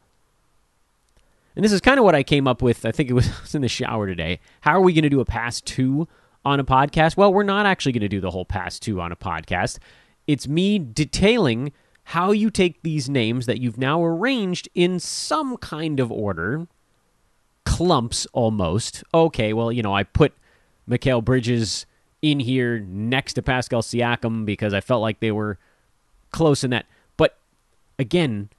And 1.55 1.63
this 1.63 1.71
is 1.71 1.81
kind 1.81 1.99
of 1.99 2.05
what 2.05 2.15
I 2.15 2.23
came 2.23 2.47
up 2.47 2.61
with. 2.61 2.85
I 2.85 2.91
think 2.91 3.09
it 3.09 3.13
was 3.13 3.53
in 3.55 3.61
the 3.61 3.67
shower 3.67 4.07
today. 4.07 4.39
How 4.61 4.73
are 4.73 4.81
we 4.81 4.93
going 4.93 5.03
to 5.03 5.09
do 5.09 5.19
a 5.19 5.25
pass 5.25 5.61
two 5.61 6.07
on 6.45 6.59
a 6.59 6.63
podcast? 6.63 7.17
Well, 7.17 7.33
we're 7.33 7.43
not 7.43 7.65
actually 7.65 7.91
going 7.91 8.01
to 8.01 8.07
do 8.07 8.21
the 8.21 8.31
whole 8.31 8.45
pass 8.45 8.79
two 8.79 8.99
on 9.01 9.11
a 9.11 9.15
podcast. 9.15 9.79
It's 10.27 10.47
me 10.47 10.79
detailing 10.79 11.73
how 12.05 12.31
you 12.31 12.49
take 12.49 12.81
these 12.83 13.09
names 13.09 13.45
that 13.45 13.61
you've 13.61 13.77
now 13.77 14.03
arranged 14.03 14.67
in 14.73 14.99
some 14.99 15.57
kind 15.57 15.99
of 15.99 16.11
order, 16.11 16.67
clumps 17.65 18.27
almost. 18.33 19.03
Okay, 19.13 19.53
well, 19.53 19.71
you 19.71 19.81
know, 19.81 19.93
I 19.93 20.03
put 20.03 20.33
Mikal 20.89 21.23
Bridges 21.23 21.85
in 22.23 22.39
here 22.39 22.79
next 22.79 23.33
to 23.33 23.43
Pascal 23.43 23.81
Siakam 23.83 24.45
because 24.45 24.73
I 24.73 24.79
felt 24.81 25.01
like 25.01 25.19
they 25.19 25.31
were 25.31 25.59
close 26.31 26.63
in 26.63 26.71
that. 26.71 26.85
But 27.17 27.37
again, 27.99 28.49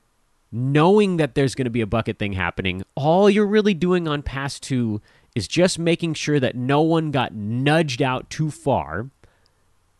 knowing 0.53 1.17
that 1.17 1.35
there's 1.35 1.55
going 1.55 1.65
to 1.65 1.71
be 1.71 1.81
a 1.81 1.87
bucket 1.87 2.19
thing 2.19 2.35
happening, 2.35 2.85
all 2.95 3.29
you're 3.29 3.47
really 3.47 3.75
doing 3.75 4.07
on 4.07 4.23
pass 4.23 4.61
two 4.61 5.01
is 5.35 5.49
just 5.49 5.79
making 5.79 6.15
sure 6.15 6.39
that 6.39 6.55
no 6.55 6.83
one 6.83 7.11
got 7.11 7.35
nudged 7.35 8.03
out 8.03 8.29
too 8.29 8.51
far. 8.51 9.09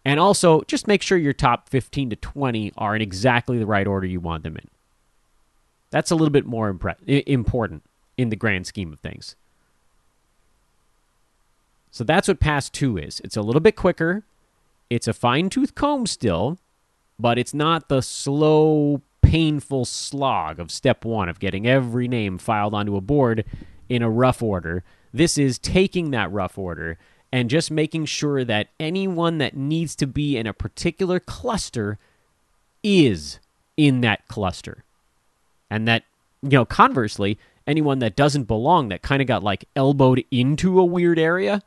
And 0.05 0.21
also, 0.21 0.61
just 0.69 0.87
make 0.87 1.01
sure 1.01 1.17
your 1.17 1.33
top 1.33 1.71
15 1.71 2.11
to 2.11 2.17
20 2.17 2.73
are 2.77 2.95
in 2.95 3.01
exactly 3.01 3.59
the 3.59 3.65
right 3.65 3.87
order 3.87 4.07
you 4.07 4.21
want 4.21 4.43
them 4.43 4.57
in. 4.57 4.69
That's 5.91 6.11
a 6.11 6.15
little 6.15 6.31
bit 6.31 6.45
more 6.45 6.73
impre- 6.73 7.23
important 7.27 7.83
in 8.19 8.29
the 8.29 8.37
grand 8.37 8.67
scheme 8.67 8.93
of 8.93 9.01
things. 9.01 9.37
So 11.95 12.05
that's 12.05 12.29
what 12.29 12.41
Pass 12.41 12.69
2 12.69 12.99
is. 12.99 13.21
It's 13.21 13.37
a 13.37 13.43
little 13.43 13.61
bit 13.61 13.77
quicker. 13.77 14.25
It's 14.91 15.09
a 15.09 15.13
fine 15.13 15.49
tooth 15.49 15.75
comb 15.75 16.07
still, 16.07 16.59
but 17.19 17.39
it's 17.39 17.55
not 17.55 17.89
the 17.89 18.03
slow, 18.03 19.01
painful 19.23 19.85
slog 19.85 20.59
of 20.59 20.71
step 20.71 21.05
one 21.05 21.29
of 21.29 21.39
getting 21.39 21.67
every 21.67 22.09
name 22.09 22.37
filed 22.37 22.75
onto 22.75 22.97
a 22.97 23.01
board 23.01 23.45
in 23.89 24.03
a 24.03 24.11
rough 24.11 24.43
order 24.43 24.83
this 25.15 25.39
is 25.39 25.61
taking 25.61 26.11
that 26.11 26.31
rough 26.33 26.59
order 26.59 26.99
and 27.33 27.49
just 27.49 27.71
making 27.71 28.05
sure 28.05 28.45
that 28.45 28.69
anyone 28.81 29.39
that 29.39 29.57
needs 29.57 29.95
to 29.95 30.09
be 30.09 30.37
in 30.37 30.47
a 30.47 30.53
particular 30.53 31.21
cluster 31.21 31.99
is 32.83 33.39
in 33.77 34.01
that 34.01 34.27
cluster. 34.27 34.83
And 35.71 35.87
that, 35.87 36.03
you 36.43 36.51
know, 36.51 36.65
conversely, 36.65 37.39
anyone 37.65 38.01
that 38.01 38.17
doesn't 38.17 38.45
belong, 38.45 38.89
that 38.89 39.03
kind 39.03 39.23
of 39.23 39.29
got 39.29 39.45
like 39.45 39.67
elbowed 39.77 40.25
into 40.33 40.81
a 40.81 40.85
weird 40.85 41.19
area, 41.19 41.63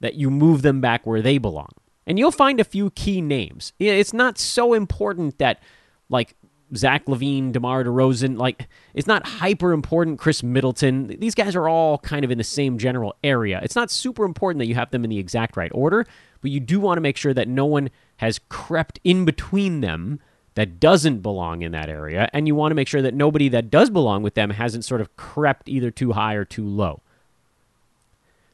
that 0.00 0.14
you 0.14 0.30
move 0.30 0.62
them 0.62 0.80
back 0.80 1.06
where 1.06 1.22
they 1.22 1.38
belong. 1.38 1.70
And 2.06 2.18
you'll 2.18 2.32
find 2.32 2.58
a 2.58 2.64
few 2.64 2.90
key 2.90 3.20
names. 3.20 3.72
It's 3.78 4.12
not 4.12 4.38
so 4.38 4.74
important 4.74 5.38
that, 5.38 5.62
like, 6.08 6.34
Zach 6.74 7.06
LaVine, 7.06 7.52
DeMar 7.52 7.84
DeRozan. 7.84 8.38
Like, 8.38 8.68
it's 8.94 9.06
not 9.06 9.26
hyper 9.26 9.72
important. 9.72 10.18
Khris 10.18 10.42
Middleton. 10.42 11.16
These 11.18 11.34
guys 11.34 11.54
are 11.54 11.68
all 11.68 11.98
kind 11.98 12.24
of 12.24 12.30
in 12.30 12.38
the 12.38 12.44
same 12.44 12.78
general 12.78 13.14
area. 13.22 13.60
It's 13.62 13.76
not 13.76 13.90
super 13.90 14.24
important 14.24 14.58
that 14.60 14.66
you 14.66 14.74
have 14.74 14.90
them 14.90 15.04
in 15.04 15.10
the 15.10 15.18
exact 15.18 15.56
right 15.56 15.70
order, 15.74 16.06
but 16.40 16.50
you 16.50 16.60
do 16.60 16.80
want 16.80 16.96
to 16.96 17.02
make 17.02 17.16
sure 17.16 17.34
that 17.34 17.48
no 17.48 17.66
one 17.66 17.90
has 18.16 18.40
crept 18.48 18.98
in 19.04 19.24
between 19.24 19.80
them 19.80 20.20
that 20.54 20.80
doesn't 20.80 21.20
belong 21.20 21.62
in 21.62 21.70
that 21.72 21.88
area, 21.88 22.28
and 22.32 22.48
you 22.48 22.56
want 22.56 22.72
to 22.72 22.74
make 22.74 22.88
sure 22.88 23.00
that 23.00 23.14
nobody 23.14 23.48
that 23.48 23.70
does 23.70 23.88
belong 23.88 24.22
with 24.22 24.34
them 24.34 24.50
hasn't 24.50 24.84
sort 24.84 25.00
of 25.00 25.16
crept 25.16 25.68
either 25.68 25.92
too 25.92 26.12
high 26.12 26.34
or 26.34 26.44
too 26.44 26.66
low. 26.66 27.02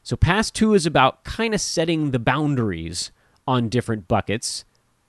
So, 0.07 0.15
pass 0.15 0.49
two 0.49 0.73
is 0.73 0.85
about 0.85 1.25
kind 1.25 1.53
of 1.53 1.59
setting 1.59 2.11
the 2.11 2.17
boundaries 2.17 3.11
on 3.45 3.67
different 3.67 4.07
buckets 4.07 4.63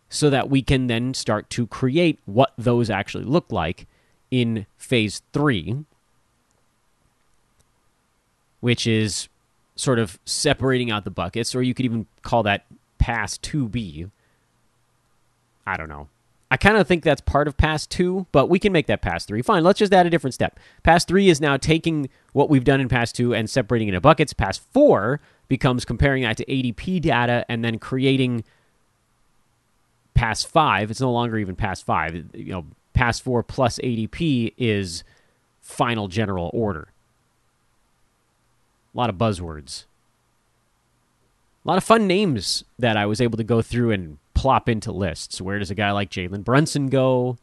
so 0.09 0.29
that 0.29 0.51
we 0.51 0.61
can 0.61 0.89
then 0.89 1.15
start 1.15 1.49
to 1.51 1.69
create 1.69 2.19
what 2.25 2.53
those 2.59 2.91
actually 2.91 3.23
look 3.23 3.53
like 3.53 3.87
in 4.33 4.67
phase 4.77 5.23
three, 5.33 5.85
which 8.59 8.89
is 8.89 9.29
sort 9.77 10.01
of 10.01 10.19
separating 10.25 10.91
out 10.91 11.05
the 11.05 11.13
buckets, 11.13 11.55
or 11.55 11.63
you 11.63 11.75
could 11.75 11.85
even 11.85 12.09
call 12.23 12.43
that 12.43 12.67
pass 12.99 13.39
2B. 13.39 14.11
I 15.65 15.77
don't 15.77 15.89
know. 15.89 16.09
I 16.51 16.57
kind 16.57 16.79
of 16.79 16.87
think 16.87 17.05
that's 17.05 17.21
part 17.21 17.47
of 17.47 17.57
pass 17.59 17.87
two, 17.87 18.27
but 18.33 18.49
we 18.49 18.59
can 18.59 18.73
make 18.73 18.87
that 18.87 19.03
pass 19.03 19.27
three. 19.27 19.43
Fine, 19.43 19.65
let's 19.65 19.79
just 19.79 19.93
add 19.93 20.07
a 20.07 20.11
different 20.11 20.35
step. 20.35 20.59
Pass 20.83 21.05
three 21.05 21.29
is 21.29 21.41
now 21.41 21.59
taking 21.59 22.09
what 22.33 22.49
we've 22.49 22.65
done 22.65 22.81
in 22.81 22.89
pass 22.89 23.13
two 23.13 23.35
and 23.35 23.51
separating 23.51 23.89
into 23.89 24.01
buckets. 24.01 24.33
Pass 24.33 24.57
four 24.57 25.21
becomes 25.49 25.85
comparing 25.85 26.23
that 26.23 26.39
to 26.39 26.45
ADP 26.47 27.03
data 27.03 27.45
and 27.49 27.63
then 27.63 27.79
creating 27.79 28.45
pass 30.15 30.43
five. 30.43 30.91
It's 30.91 31.01
no 31.01 31.13
longer 31.13 31.37
even 31.37 31.55
pass 31.55 31.83
five. 31.83 32.15
You 32.35 32.53
know, 32.53 32.67
pass 32.95 33.21
four 33.21 33.43
plus 33.43 33.79
ADP 33.79 34.55
is 34.57 35.05
final 35.61 36.09
general 36.09 36.51
order. 36.55 36.89
A 38.95 38.97
lot 38.97 39.11
of 39.11 39.17
buzzwords. 39.17 39.85
A 41.65 41.69
lot 41.69 41.77
of 41.77 41.85
fun 41.85 42.07
names 42.07 42.65
that 42.79 42.97
I 42.97 43.05
was 43.05 43.21
able 43.21 43.37
to 43.37 43.45
go 43.45 43.61
through 43.61 43.91
and 43.91 44.17
plop 44.39 44.69
into 44.69 44.93
lists. 44.93 45.41
Where 45.41 45.59
does 45.59 45.73
a 45.73 45.75
guy 45.75 45.91
like 45.91 46.11
Jalen 46.11 46.45
Brunson 46.45 46.87
go? 46.87 47.39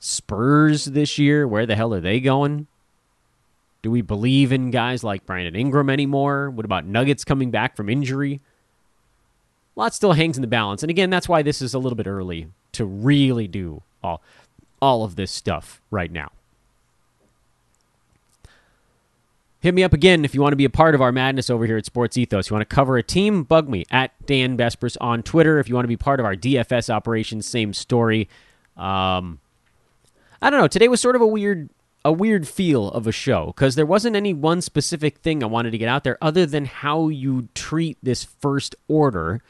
Spurs 0.00 0.86
this 0.86 1.18
year, 1.18 1.46
where 1.46 1.66
the 1.66 1.76
hell 1.76 1.94
are 1.94 2.00
they 2.00 2.18
going? 2.18 2.66
Do 3.80 3.92
we 3.92 4.02
believe 4.02 4.50
in 4.50 4.72
guys 4.72 5.04
like 5.04 5.24
Brandon 5.24 5.54
Ingram 5.54 5.88
anymore? 5.88 6.50
What 6.50 6.64
about 6.64 6.84
Nuggets 6.84 7.22
coming 7.22 7.52
back 7.52 7.76
from 7.76 7.88
injury? 7.88 8.40
A 9.76 9.80
lot 9.80 9.94
still 9.94 10.14
hangs 10.14 10.36
in 10.36 10.40
the 10.40 10.48
balance. 10.48 10.82
And 10.82 10.90
again, 10.90 11.10
that's 11.10 11.28
why 11.28 11.42
this 11.42 11.62
is 11.62 11.74
a 11.74 11.78
little 11.78 11.96
bit 11.96 12.08
early 12.08 12.48
to 12.72 12.84
really 12.84 13.46
do 13.46 13.82
all, 14.02 14.20
all 14.82 15.04
of 15.04 15.14
this 15.14 15.30
stuff 15.30 15.80
right 15.92 16.10
now. 16.10 16.32
Hit 19.64 19.72
me 19.72 19.82
up 19.82 19.94
again 19.94 20.26
if 20.26 20.34
you 20.34 20.42
want 20.42 20.52
to 20.52 20.56
be 20.56 20.66
a 20.66 20.70
part 20.70 20.94
of 20.94 21.00
our 21.00 21.10
madness 21.10 21.48
over 21.48 21.64
here 21.64 21.78
at 21.78 21.86
Sports 21.86 22.18
Ethos. 22.18 22.50
You 22.50 22.54
want 22.54 22.68
to 22.68 22.74
cover 22.74 22.98
a 22.98 23.02
team? 23.02 23.44
Bug 23.44 23.66
me 23.66 23.86
at 23.90 24.10
Dan 24.26 24.58
Besbris 24.58 24.98
on 25.00 25.22
Twitter. 25.22 25.58
If 25.58 25.70
you 25.70 25.74
want 25.74 25.84
to 25.84 25.88
be 25.88 25.96
part 25.96 26.20
of 26.20 26.26
our 26.26 26.36
DFS 26.36 26.90
operations, 26.90 27.46
same 27.46 27.72
story. 27.72 28.28
Um, 28.76 29.40
I 30.42 30.50
don't 30.50 30.60
know. 30.60 30.68
Today 30.68 30.86
was 30.86 31.00
sort 31.00 31.16
of 31.16 31.22
a 31.22 31.26
weird, 31.26 31.70
a 32.04 32.12
weird 32.12 32.46
feel 32.46 32.90
of 32.90 33.06
a 33.06 33.12
show 33.12 33.54
because 33.56 33.74
there 33.74 33.86
wasn't 33.86 34.16
any 34.16 34.34
one 34.34 34.60
specific 34.60 35.16
thing 35.20 35.42
I 35.42 35.46
wanted 35.46 35.70
to 35.70 35.78
get 35.78 35.88
out 35.88 36.04
there 36.04 36.18
other 36.20 36.44
than 36.44 36.66
how 36.66 37.08
you 37.08 37.48
treat 37.54 37.96
this 38.02 38.22
first 38.22 38.76
order. 38.86 39.40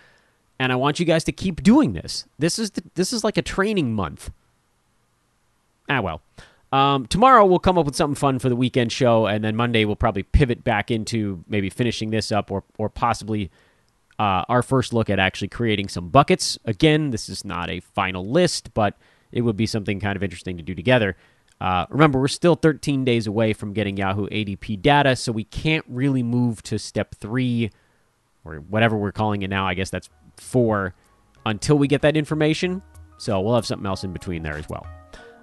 And 0.61 0.71
I 0.71 0.77
want 0.77 1.01
you 1.01 1.07
guys 1.07 1.25
to 1.25 1.33
keep 1.33 1.61
doing 1.61 1.93
this. 1.93 2.25
This 2.39 2.61
is 2.61 2.71
the, 2.71 2.85
this 2.95 3.13
is 3.13 3.25
like 3.25 3.37
a 3.37 3.43
training 3.43 3.95
month. 3.95 4.31
Ah 5.89 6.01
well. 6.01 6.23
Um, 6.75 7.07
tomorrow 7.07 7.47
we'll 7.47 7.61
come 7.61 7.79
up 7.79 7.87
with 7.87 7.95
something 7.95 8.17
fun 8.17 8.41
for 8.41 8.49
the 8.49 8.57
weekend 8.57 8.91
show, 8.91 9.27
and 9.27 9.45
then 9.45 9.55
Monday 9.55 9.85
we'll 9.85 9.95
probably 9.95 10.25
pivot 10.25 10.65
back 10.65 10.91
into 10.91 11.45
maybe 11.47 11.71
finishing 11.71 12.11
this 12.11 12.33
up, 12.33 12.51
or 12.51 12.65
or 12.79 12.89
possibly 12.89 13.49
uh, 14.19 14.43
our 14.49 14.61
first 14.61 14.93
look 14.93 15.09
at 15.09 15.21
actually 15.21 15.47
creating 15.47 15.89
some 15.89 16.09
buckets. 16.09 16.59
Again, 16.65 17.11
this 17.11 17.29
is 17.29 17.45
not 17.45 17.71
a 17.71 17.79
final 17.79 18.29
list, 18.29 18.75
but 18.75 18.99
it 19.31 19.43
would 19.43 19.57
be 19.57 19.67
something 19.67 20.01
kind 20.01 20.17
of 20.17 20.25
interesting 20.25 20.57
to 20.57 20.65
do 20.65 20.75
together. 20.75 21.17
Uh, 21.61 21.87
remember, 21.91 22.19
we're 22.19 22.27
still 22.27 22.57
13 22.57 23.05
days 23.05 23.29
away 23.29 23.53
from 23.53 23.73
getting 23.73 23.97
Yahoo 23.97 24.27
ADP 24.27 24.83
data, 24.83 25.15
so 25.15 25.31
we 25.31 25.45
can't 25.45 25.85
really 25.89 26.25
move 26.25 26.61
to 26.65 26.77
step 26.77 27.15
three 27.15 27.71
or 28.45 28.57
whatever 28.57 28.97
we're 28.97 29.13
calling 29.13 29.43
it 29.43 29.49
now. 29.49 29.65
I 29.65 29.75
guess 29.75 29.91
that's 29.91 30.11
four 30.39 30.93
until 31.47 31.79
we 31.79 31.87
get 31.87 32.03
that 32.03 32.17
information. 32.17 32.83
So 33.17 33.41
we'll 33.41 33.55
have 33.55 33.65
something 33.65 33.87
else 33.87 34.03
in 34.03 34.13
between 34.13 34.43
there 34.43 34.57
as 34.57 34.69
well. 34.69 34.85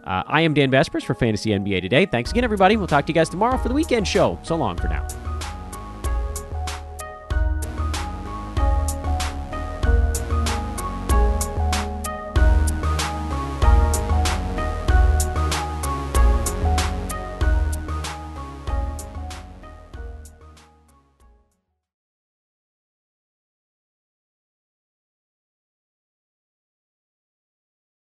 Uh, 0.04 0.24
I 0.26 0.42
am 0.42 0.54
Dan 0.54 0.72
Besbris 0.72 1.04
for 1.04 1.14
Fantasy 1.14 1.52
NBA 1.52 1.82
Today. 1.82 2.06
Thanks 2.06 2.32
again, 2.32 2.44
everybody. 2.44 2.78
We'll 2.78 2.88
talk 2.88 3.06
to 3.06 3.10
you 3.12 3.16
guys 3.16 3.30
tomorrow 3.30 3.58
for 3.58 3.68
the 3.70 3.76
weekend 3.76 4.08
show. 4.08 4.40
So 4.44 4.56
long 4.56 4.78
for 4.78 4.88
now. 4.88 5.06